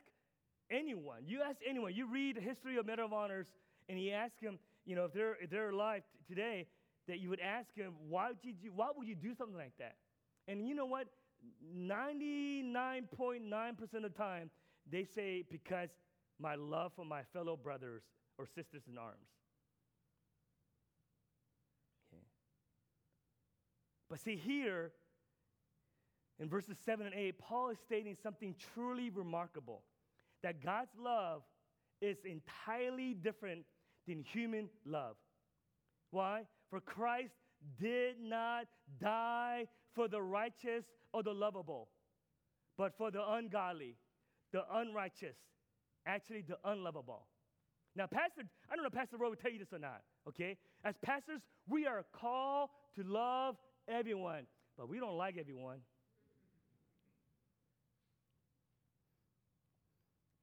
anyone, 0.71 1.23
you 1.27 1.43
ask 1.43 1.61
anyone, 1.67 1.95
you 1.95 2.07
read 2.07 2.37
the 2.37 2.41
history 2.41 2.77
of 2.77 2.87
Medal 2.87 3.07
of 3.07 3.13
Honors, 3.13 3.49
and 3.89 4.01
you 4.01 4.13
ask 4.13 4.39
them, 4.41 4.59
you 4.85 4.95
know, 4.95 5.07
if 5.07 5.13
they're, 5.13 5.37
if 5.41 5.51
they're 5.51 5.71
alive 5.71 6.03
t- 6.13 6.35
today, 6.35 6.67
that 7.09 7.19
you 7.19 7.31
would 7.31 7.41
ask 7.41 7.75
him, 7.75 7.95
why 8.09 8.29
would, 8.29 8.39
you, 8.43 8.73
why 8.75 8.89
would 8.95 9.07
you 9.07 9.15
do 9.15 9.35
something 9.35 9.57
like 9.57 9.77
that? 9.79 9.97
And 10.49 10.69
you 10.69 10.75
know 10.75 10.87
what? 10.87 11.09
99.9% 11.77 13.81
of 13.81 14.03
the 14.03 14.09
time, 14.11 14.51
they 14.91 15.05
say, 15.05 15.45
because 15.51 15.91
my 16.39 16.57
love 16.57 16.93
for 16.95 17.05
my 17.05 17.23
fellow 17.33 17.57
brothers 17.57 18.03
or 18.39 18.47
sisters 18.47 18.83
in 18.91 18.99
arms. 18.99 19.17
Okay. 22.13 22.23
But 24.09 24.21
see, 24.21 24.37
here 24.37 24.92
in 26.38 26.49
verses 26.49 26.77
7 26.85 27.07
and 27.07 27.14
8, 27.14 27.38
Paul 27.38 27.71
is 27.71 27.79
stating 27.85 28.16
something 28.23 28.55
truly 28.75 29.11
remarkable 29.11 29.83
that 30.42 30.62
God's 30.62 30.92
love 31.01 31.42
is 32.01 32.19
entirely 32.25 33.14
different 33.14 33.64
than 34.07 34.23
human 34.23 34.69
love. 34.85 35.16
Why? 36.11 36.42
For 36.71 36.81
Christ 36.81 37.35
did 37.81 38.16
not 38.21 38.66
die 39.01 39.66
for 39.95 40.09
the 40.09 40.21
righteous 40.21 40.85
or 41.12 41.23
the 41.23 41.33
lovable, 41.33 41.88
but 42.77 42.97
for 42.97 43.11
the 43.11 43.27
ungodly, 43.33 43.97
the 44.53 44.62
unrighteous, 44.73 45.37
actually 46.07 46.42
the 46.42 46.59
unlovable. 46.64 47.27
Now, 47.97 48.07
Pastor, 48.07 48.42
I 48.71 48.77
don't 48.77 48.83
know 48.83 48.88
if 48.88 48.92
Pastor 48.92 49.16
Roy 49.16 49.31
would 49.31 49.40
tell 49.40 49.51
you 49.51 49.59
this 49.59 49.73
or 49.73 49.79
not, 49.79 50.03
okay? 50.29 50.59
As 50.85 50.95
pastors, 51.03 51.40
we 51.66 51.87
are 51.87 52.05
called 52.12 52.69
to 52.97 53.03
love 53.03 53.57
everyone, 53.88 54.46
but 54.77 54.88
we 54.88 54.99
don't 54.99 55.16
like 55.16 55.37
everyone. 55.38 55.79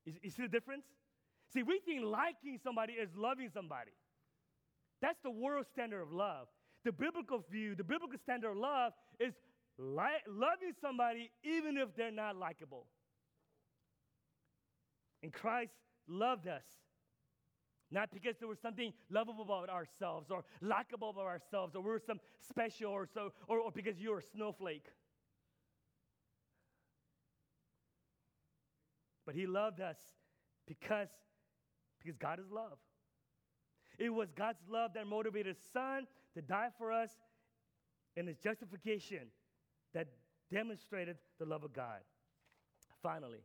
You, 0.05 0.13
you 0.21 0.29
see 0.29 0.43
the 0.43 0.47
difference? 0.47 0.85
See, 1.53 1.63
we 1.63 1.79
think 1.85 2.03
liking 2.03 2.59
somebody 2.63 2.93
is 2.93 3.09
loving 3.15 3.49
somebody. 3.53 3.91
That's 5.01 5.19
the 5.23 5.31
world 5.31 5.65
standard 5.71 6.01
of 6.01 6.11
love. 6.11 6.47
The 6.83 6.91
biblical 6.91 7.43
view, 7.51 7.75
the 7.75 7.83
biblical 7.83 8.17
standard 8.23 8.51
of 8.51 8.57
love 8.57 8.93
is 9.19 9.33
li- 9.77 10.25
loving 10.27 10.73
somebody 10.81 11.31
even 11.43 11.77
if 11.77 11.95
they're 11.95 12.11
not 12.11 12.35
likable. 12.35 12.87
And 15.21 15.31
Christ 15.31 15.71
loved 16.07 16.47
us. 16.47 16.63
Not 17.93 18.11
because 18.11 18.35
there 18.39 18.47
was 18.47 18.57
something 18.59 18.91
lovable 19.11 19.43
about 19.43 19.69
ourselves 19.69 20.31
or 20.31 20.43
likable 20.61 21.11
about 21.11 21.25
ourselves 21.25 21.75
or 21.75 21.81
we 21.83 21.91
were 21.91 22.01
some 22.03 22.19
special 22.49 22.91
or 22.91 23.05
so 23.05 23.31
or, 23.47 23.59
or 23.59 23.71
because 23.71 23.99
you're 23.99 24.17
a 24.17 24.23
snowflake. 24.35 24.87
But 29.27 29.35
he 29.35 29.45
loved 29.45 29.79
us 29.79 29.97
because, 30.67 31.07
because 32.01 32.17
God 32.17 32.39
is 32.39 32.49
love. 32.51 32.79
It 33.99 34.09
was 34.09 34.29
God's 34.35 34.63
love 34.67 34.95
that 34.95 35.05
motivated 35.05 35.55
his 35.55 35.63
son 35.71 36.07
to 36.33 36.41
die 36.41 36.69
for 36.79 36.91
us 36.91 37.11
and 38.17 38.27
his 38.27 38.37
justification 38.37 39.27
that 39.93 40.07
demonstrated 40.51 41.17
the 41.37 41.45
love 41.45 41.63
of 41.63 41.73
God. 41.73 41.99
Finally, 43.03 43.43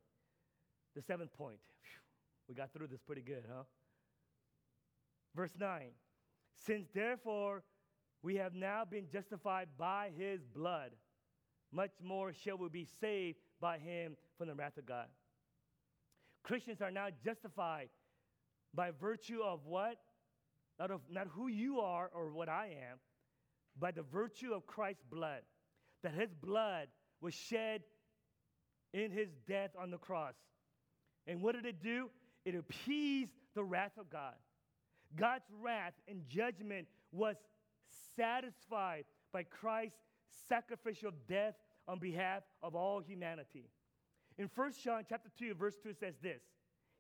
the 0.97 1.03
seventh 1.03 1.35
point. 1.35 1.59
Whew, 1.83 2.49
we 2.49 2.55
got 2.55 2.73
through 2.73 2.87
this 2.87 3.03
pretty 3.03 3.21
good, 3.21 3.45
huh? 3.55 3.65
Verse 5.35 5.53
9 5.59 5.91
Since 6.67 6.89
therefore 6.95 7.63
we 8.23 8.37
have 8.37 8.55
now 8.55 8.85
been 8.85 9.09
justified 9.11 9.69
by 9.79 10.11
his 10.17 10.41
blood, 10.55 10.91
much 11.73 11.93
more 12.03 12.33
shall 12.33 12.59
we 12.59 12.69
be 12.69 12.87
saved 13.01 13.39
by 13.61 13.79
him 13.79 14.17
from 14.37 14.49
the 14.49 14.55
wrath 14.55 14.77
of 14.77 14.87
God. 14.87 15.07
Christians 16.43 16.81
are 16.81 16.91
now 16.91 17.09
justified 17.25 17.89
by 18.75 18.91
virtue 18.91 19.41
of 19.43 19.67
what? 19.67 19.97
Not 20.79 20.91
of 20.91 21.01
not 21.11 21.27
who 21.29 21.49
you 21.49 21.81
are 21.81 22.09
or 22.15 22.33
what 22.33 22.49
I 22.49 22.67
am, 22.89 22.99
by 23.79 23.91
the 23.91 24.03
virtue 24.03 24.53
of 24.53 24.67
Christ's 24.67 25.03
blood. 25.11 25.43
That 26.03 26.15
his 26.15 26.33
blood 26.33 26.87
was 27.21 27.35
shed 27.35 27.83
in 28.95 29.11
his 29.11 29.29
death 29.49 29.71
on 29.79 29.91
the 29.91 29.99
cross. 29.99 30.35
And 31.27 31.43
what 31.43 31.55
did 31.55 31.67
it 31.67 31.83
do? 31.83 32.09
It 32.45 32.55
appeased 32.55 33.33
the 33.55 33.65
wrath 33.65 33.99
of 33.99 34.09
God. 34.09 34.35
God's 35.17 35.47
wrath 35.63 35.95
and 36.07 36.23
judgment 36.29 36.87
was 37.13 37.37
satisfied 38.17 39.05
by 39.33 39.43
Christ's 39.45 39.99
sacrificial 40.49 41.11
death 41.29 41.55
on 41.87 41.99
behalf 41.99 42.43
of 42.63 42.75
all 42.75 43.01
humanity. 43.01 43.71
In 44.39 44.51
1 44.55 44.73
John 44.85 45.05
chapter 45.09 45.31
2, 45.39 45.55
verse 45.55 45.75
2 45.83 45.95
says 45.99 46.15
this 46.23 46.43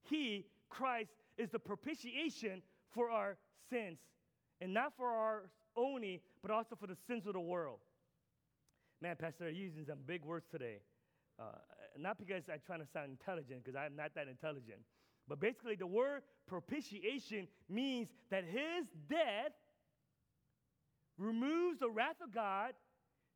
He, 0.09 0.47
Christ, 0.69 1.11
is 1.37 1.51
the 1.51 1.59
propitiation 1.59 2.63
for 2.91 3.11
our 3.11 3.37
sins, 3.71 3.99
and 4.61 4.73
not 4.73 4.93
for 4.97 5.09
our 5.09 5.51
only, 5.77 6.23
but 6.43 6.51
also 6.51 6.75
for 6.75 6.87
the 6.87 6.97
sins 7.07 7.27
of 7.27 7.35
the 7.35 7.41
world. 7.41 7.79
Man, 9.01 9.15
Pastor, 9.17 9.45
you're 9.45 9.67
using 9.67 9.85
some 9.87 9.99
big 10.07 10.25
words 10.25 10.47
today. 10.51 10.79
Uh, 11.39 11.53
not 11.97 12.19
because 12.19 12.43
I'm 12.53 12.59
trying 12.67 12.81
to 12.81 12.87
sound 12.93 13.11
intelligent, 13.11 13.65
because 13.65 13.77
I'm 13.77 13.95
not 13.95 14.11
that 14.17 14.27
intelligent. 14.27 14.81
But 15.29 15.41
basically, 15.41 15.77
the 15.77 15.87
word 15.87 16.23
propitiation 16.47 17.49
means 17.69 18.09
that 18.31 18.45
his 18.45 18.87
death 19.09 19.53
removes 21.19 21.81
the 21.81 21.91
wrath 21.91 22.17
of 22.23 22.33
God 22.33 22.73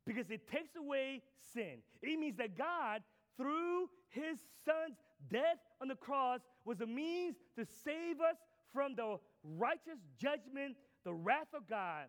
because 0.06 0.30
it 0.30 0.48
takes 0.48 0.74
away 0.76 1.22
sin. 1.54 1.78
It 2.00 2.18
means 2.18 2.36
that 2.38 2.56
God, 2.56 3.02
through 3.36 3.88
his 4.08 4.38
son's 4.64 4.96
death 5.30 5.58
on 5.80 5.88
the 5.88 5.94
cross, 5.94 6.40
was 6.64 6.80
a 6.80 6.86
means 6.86 7.36
to 7.56 7.66
save 7.84 8.20
us 8.20 8.36
from 8.72 8.94
the 8.94 9.18
righteous 9.44 9.98
judgment, 10.18 10.76
the 11.04 11.12
wrath 11.12 11.52
of 11.54 11.68
God. 11.68 12.06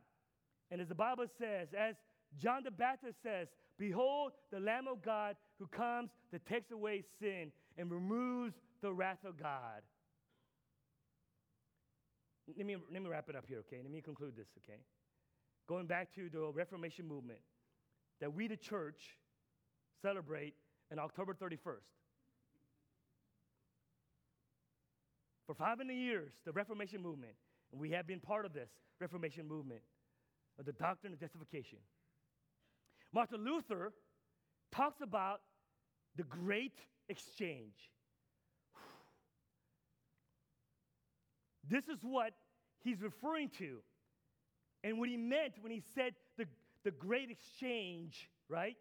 And 0.72 0.80
as 0.80 0.88
the 0.88 0.96
Bible 0.96 1.26
says, 1.38 1.70
as 1.78 1.96
John 2.42 2.64
the 2.64 2.72
Baptist 2.72 3.18
says, 3.24 3.48
Behold 3.78 4.34
the 4.52 4.60
Lamb 4.60 4.88
of 4.88 5.02
God 5.02 5.36
who 5.60 5.68
comes 5.68 6.10
that 6.32 6.46
takes 6.46 6.72
away 6.72 7.04
sin 7.20 7.52
and 7.78 7.92
removes 7.92 8.54
the 8.82 8.94
wrath 8.94 9.24
of 9.26 9.38
God. 9.38 9.82
Let 12.58 12.66
me, 12.66 12.76
let 12.92 13.02
me 13.02 13.10
wrap 13.10 13.30
it 13.30 13.36
up 13.36 13.46
here, 13.48 13.60
okay? 13.60 13.78
Let 13.82 13.92
me 13.92 14.02
conclude 14.02 14.36
this, 14.36 14.48
okay? 14.64 14.80
Going 15.68 15.88
back 15.88 16.14
to 16.16 16.30
the 16.30 16.52
Reformation 16.52 17.08
movement 17.08 17.40
that 18.20 18.34
we, 18.34 18.48
the 18.48 18.58
church, 18.58 19.18
celebrate 20.02 20.54
on 20.92 21.00
October 21.00 21.34
31st. 21.34 21.88
For 25.48 25.56
500 25.56 25.94
years, 25.94 26.32
the 26.46 26.52
Reformation 26.52 27.02
movement, 27.02 27.34
and 27.72 27.80
we 27.80 27.92
have 27.92 28.08
been 28.08 28.20
part 28.20 28.46
of 28.46 28.54
this 28.54 28.70
Reformation 29.00 29.48
movement 29.48 29.82
of 30.60 30.66
the 30.66 30.74
doctrine 30.74 31.14
of 31.14 31.20
justification. 31.20 31.80
Martin 33.14 33.46
Luther 33.46 33.94
talks 34.72 35.02
about 35.02 35.42
the 36.16 36.24
great 36.24 36.80
exchange. 37.10 37.92
this 41.70 41.88
is 41.88 42.00
what 42.02 42.34
he's 42.84 43.02
referring 43.02 43.50
to. 43.60 43.78
And 44.84 45.00
what 45.00 45.08
he 45.08 45.16
meant 45.16 45.54
when 45.62 45.72
he 45.72 45.82
said 45.96 46.14
the, 46.38 46.46
the 46.84 46.92
great 46.92 47.32
exchange, 47.32 48.30
right? 48.50 48.76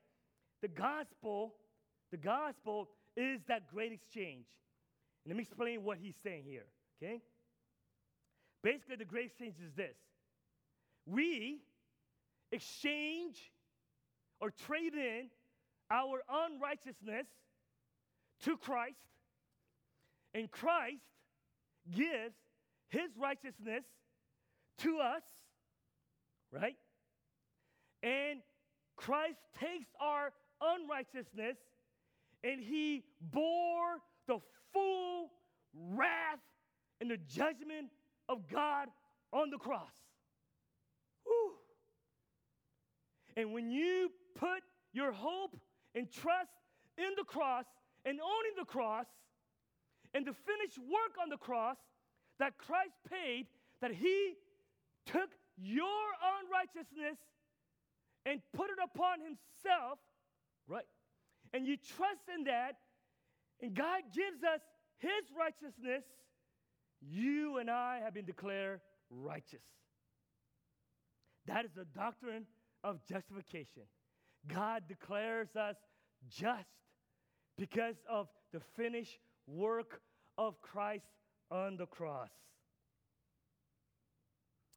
The 0.63 0.69
gospel, 0.69 1.55
the 2.11 2.17
gospel 2.17 2.89
is 3.17 3.41
that 3.49 3.69
great 3.69 3.93
exchange. 3.93 4.47
Let 5.27 5.37
me 5.37 5.43
explain 5.43 5.85
what 5.85 5.99
he's 5.99 6.17
saying 6.25 6.45
here, 6.47 6.67
okay? 7.01 7.21
Basically, 8.63 8.97
the 8.97 9.05
great 9.05 9.27
exchange 9.27 9.55
is 9.65 9.73
this 9.75 9.97
we 11.07 11.61
exchange 12.53 13.51
or 14.43 14.51
trade 14.51 14.93
in 14.93 15.29
our 15.89 16.21
unrighteousness 16.29 17.27
to 18.43 18.57
Christ, 18.57 18.97
and 20.35 20.51
Christ 20.51 21.05
gives 21.89 22.35
his 22.89 23.17
righteousness 23.17 23.85
to 24.79 24.99
us, 24.99 25.23
right? 26.51 26.75
And 28.03 28.41
Christ 28.97 29.39
takes 29.61 29.89
our 30.01 30.33
unrighteousness 30.61 31.57
and 32.43 32.61
he 32.61 33.05
bore 33.21 33.99
the 34.27 34.39
full 34.73 35.31
wrath 35.73 36.41
and 37.01 37.09
the 37.09 37.17
judgment 37.17 37.91
of 38.29 38.49
God 38.49 38.89
on 39.33 39.51
the 39.51 39.59
cross. 39.59 39.93
Whew. 41.25 41.53
And 43.37 43.53
when 43.53 43.71
you 43.71 44.11
put 44.35 44.63
your 44.93 45.13
hope 45.13 45.57
and 45.95 46.11
trust 46.11 46.51
in 46.99 47.11
the 47.17 47.25
cross 47.25 47.65
and 48.05 48.19
owning 48.21 48.53
the 48.59 48.65
cross 48.65 49.07
and 50.15 50.27
the 50.27 50.33
finished 50.33 50.79
work 50.79 51.17
on 51.21 51.29
the 51.29 51.37
cross 51.37 51.77
that 52.39 52.59
Christ 52.59 52.95
paid, 53.09 53.47
that 53.81 53.93
He 53.93 54.35
took 55.07 55.31
your 55.57 56.05
unrighteousness 56.43 57.19
and 58.27 58.41
put 58.53 58.71
it 58.71 58.79
upon 58.83 59.21
Himself, 59.21 59.99
right? 60.69 60.85
And 61.53 61.67
you 61.67 61.77
trust 61.77 62.23
in 62.35 62.45
that, 62.45 62.77
and 63.61 63.75
God 63.75 64.03
gives 64.15 64.43
us 64.43 64.61
His 64.99 65.25
righteousness, 65.39 66.05
you 67.01 67.59
and 67.59 67.71
I 67.71 68.01
have 68.05 68.15
been 68.15 68.25
declared 68.25 68.81
righteous. 69.11 69.63
That 71.47 71.65
is 71.65 71.73
the 71.75 71.85
doctrine 71.85 72.47
of 72.85 73.05
justification. 73.07 73.83
God 74.49 74.83
declares 74.89 75.55
us 75.57 75.77
just 76.29 76.69
because 77.57 77.97
of 78.09 78.29
the 78.53 78.61
finished 78.77 79.19
work 79.47 80.01
of 80.39 80.61
Christ 80.61 81.07
on 81.51 81.77
the 81.77 81.87
cross. 81.87 82.31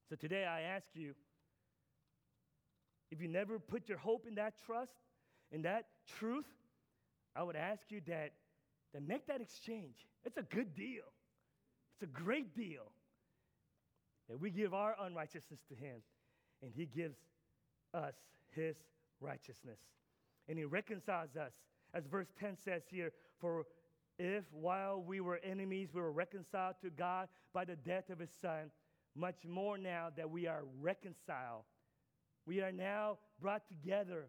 So 0.10 0.16
today 0.16 0.46
I 0.46 0.62
ask 0.62 0.86
you 0.94 1.14
if 3.12 3.22
you 3.22 3.28
never 3.28 3.60
put 3.60 3.88
your 3.88 3.98
hope 3.98 4.26
in 4.28 4.36
that 4.36 4.54
trust, 4.66 4.92
in 5.52 5.62
that 5.64 5.86
truth, 6.20 6.48
I 7.36 7.44
would 7.44 7.56
ask 7.56 7.84
you 7.90 8.02
that, 8.08 8.34
that 8.94 9.08
make 9.08 9.28
that 9.28 9.42
exchange. 9.42 10.06
It's 10.24 10.38
a 10.38 10.44
good 10.44 10.76
deal. 10.76 11.04
It's 11.94 12.04
a 12.04 12.24
great 12.24 12.56
deal 12.56 12.92
that 14.30 14.40
we 14.40 14.50
give 14.50 14.74
our 14.74 14.96
unrighteousness 15.00 15.60
to 15.70 15.76
Him 15.76 15.98
and 16.62 16.72
He 16.76 16.86
gives 16.86 17.18
us 17.94 18.16
His 18.56 18.76
righteousness. 19.22 19.80
And 20.48 20.58
He 20.58 20.66
reconciles 20.66 21.36
us. 21.36 21.54
As 21.94 22.06
verse 22.06 22.28
10 22.40 22.58
says 22.58 22.84
here, 22.90 23.12
for 23.40 23.66
if 24.18 24.44
while 24.52 25.02
we 25.02 25.20
were 25.20 25.40
enemies, 25.44 25.90
we 25.94 26.02
were 26.02 26.12
reconciled 26.12 26.76
to 26.82 26.90
God 26.90 27.28
by 27.54 27.66
the 27.66 27.76
death 27.76 28.10
of 28.10 28.20
His 28.20 28.32
Son, 28.42 28.72
much 29.16 29.46
more 29.48 29.78
now 29.78 30.10
that 30.16 30.30
we 30.30 30.48
are 30.48 30.64
reconciled, 30.82 31.64
we 32.46 32.62
are 32.62 32.72
now 32.72 33.18
brought 33.42 33.68
together. 33.68 34.28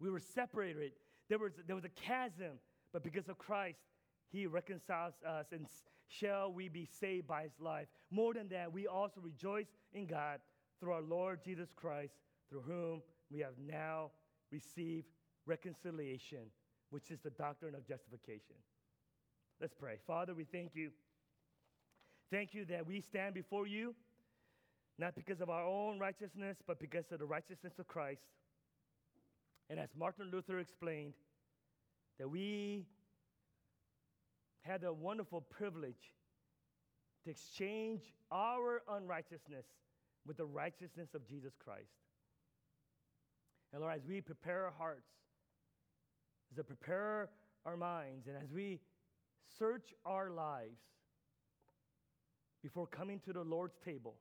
We 0.00 0.10
were 0.10 0.20
separated. 0.20 0.92
There 1.28 1.38
was, 1.38 1.52
there 1.66 1.76
was 1.76 1.84
a 1.84 1.90
chasm, 1.90 2.58
but 2.92 3.02
because 3.02 3.28
of 3.28 3.38
Christ, 3.38 3.78
He 4.30 4.46
reconciles 4.46 5.14
us, 5.26 5.46
and 5.52 5.66
shall 6.08 6.52
we 6.52 6.68
be 6.68 6.86
saved 7.00 7.26
by 7.26 7.42
His 7.42 7.60
life. 7.60 7.86
More 8.10 8.34
than 8.34 8.48
that, 8.48 8.72
we 8.72 8.86
also 8.86 9.20
rejoice 9.20 9.66
in 9.92 10.06
God 10.06 10.40
through 10.80 10.92
our 10.92 11.02
Lord 11.02 11.40
Jesus 11.44 11.68
Christ, 11.74 12.14
through 12.48 12.62
whom 12.62 13.02
we 13.30 13.40
have 13.40 13.54
now 13.58 14.10
received 14.50 15.06
reconciliation, 15.46 16.50
which 16.90 17.10
is 17.10 17.20
the 17.20 17.30
doctrine 17.30 17.74
of 17.74 17.86
justification. 17.86 18.56
Let's 19.60 19.74
pray. 19.74 19.96
Father, 20.06 20.34
we 20.34 20.44
thank 20.44 20.74
you. 20.74 20.90
Thank 22.30 22.54
you 22.54 22.64
that 22.66 22.86
we 22.86 23.00
stand 23.00 23.34
before 23.34 23.66
you, 23.66 23.94
not 24.98 25.14
because 25.14 25.40
of 25.40 25.48
our 25.48 25.64
own 25.64 25.98
righteousness, 25.98 26.58
but 26.66 26.78
because 26.78 27.04
of 27.12 27.18
the 27.18 27.26
righteousness 27.26 27.74
of 27.78 27.86
Christ. 27.86 28.22
And 29.70 29.78
as 29.78 29.88
Martin 29.96 30.30
Luther 30.32 30.58
explained, 30.58 31.14
that 32.18 32.28
we 32.28 32.86
had 34.62 34.80
the 34.80 34.92
wonderful 34.92 35.40
privilege 35.40 36.12
to 37.24 37.30
exchange 37.30 38.02
our 38.30 38.82
unrighteousness 38.88 39.66
with 40.26 40.36
the 40.36 40.44
righteousness 40.44 41.10
of 41.14 41.26
Jesus 41.26 41.52
Christ. 41.62 42.05
And 43.76 43.82
Lord, 43.82 43.94
as 43.94 44.06
we 44.08 44.22
prepare 44.22 44.64
our 44.64 44.72
hearts, 44.78 45.10
as 46.50 46.56
we 46.56 46.62
prepare 46.62 47.28
our 47.66 47.76
minds, 47.76 48.26
and 48.26 48.34
as 48.42 48.50
we 48.50 48.80
search 49.58 49.92
our 50.06 50.30
lives 50.30 50.80
before 52.62 52.86
coming 52.86 53.20
to 53.26 53.34
the 53.34 53.42
Lord's 53.42 53.76
table, 53.84 54.14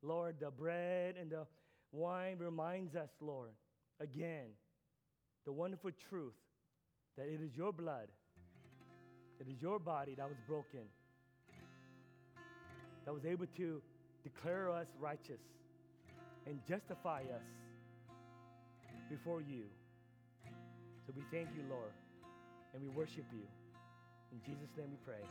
Lord, 0.00 0.36
the 0.38 0.52
bread 0.52 1.16
and 1.20 1.28
the 1.28 1.44
wine 1.90 2.36
reminds 2.38 2.94
us, 2.94 3.08
Lord, 3.20 3.50
again, 3.98 4.50
the 5.44 5.50
wonderful 5.50 5.90
truth 6.08 6.38
that 7.18 7.26
it 7.26 7.40
is 7.42 7.56
your 7.56 7.72
blood, 7.72 8.06
it 9.40 9.48
is 9.48 9.60
your 9.60 9.80
body 9.80 10.14
that 10.14 10.28
was 10.28 10.38
broken, 10.46 10.84
that 13.06 13.12
was 13.12 13.24
able 13.24 13.46
to 13.56 13.82
declare 14.22 14.70
us 14.70 14.86
righteous 15.00 15.40
and 16.46 16.60
justify 16.68 17.22
us 17.22 17.59
before 19.10 19.42
you. 19.42 19.64
So 21.04 21.12
we 21.16 21.22
thank 21.34 21.48
you, 21.56 21.62
Lord, 21.68 21.90
and 22.72 22.82
we 22.82 22.88
worship 22.88 23.26
you. 23.34 23.42
In 24.32 24.38
Jesus' 24.46 24.70
name 24.78 24.90
we 24.90 24.98
pray. 25.04 25.26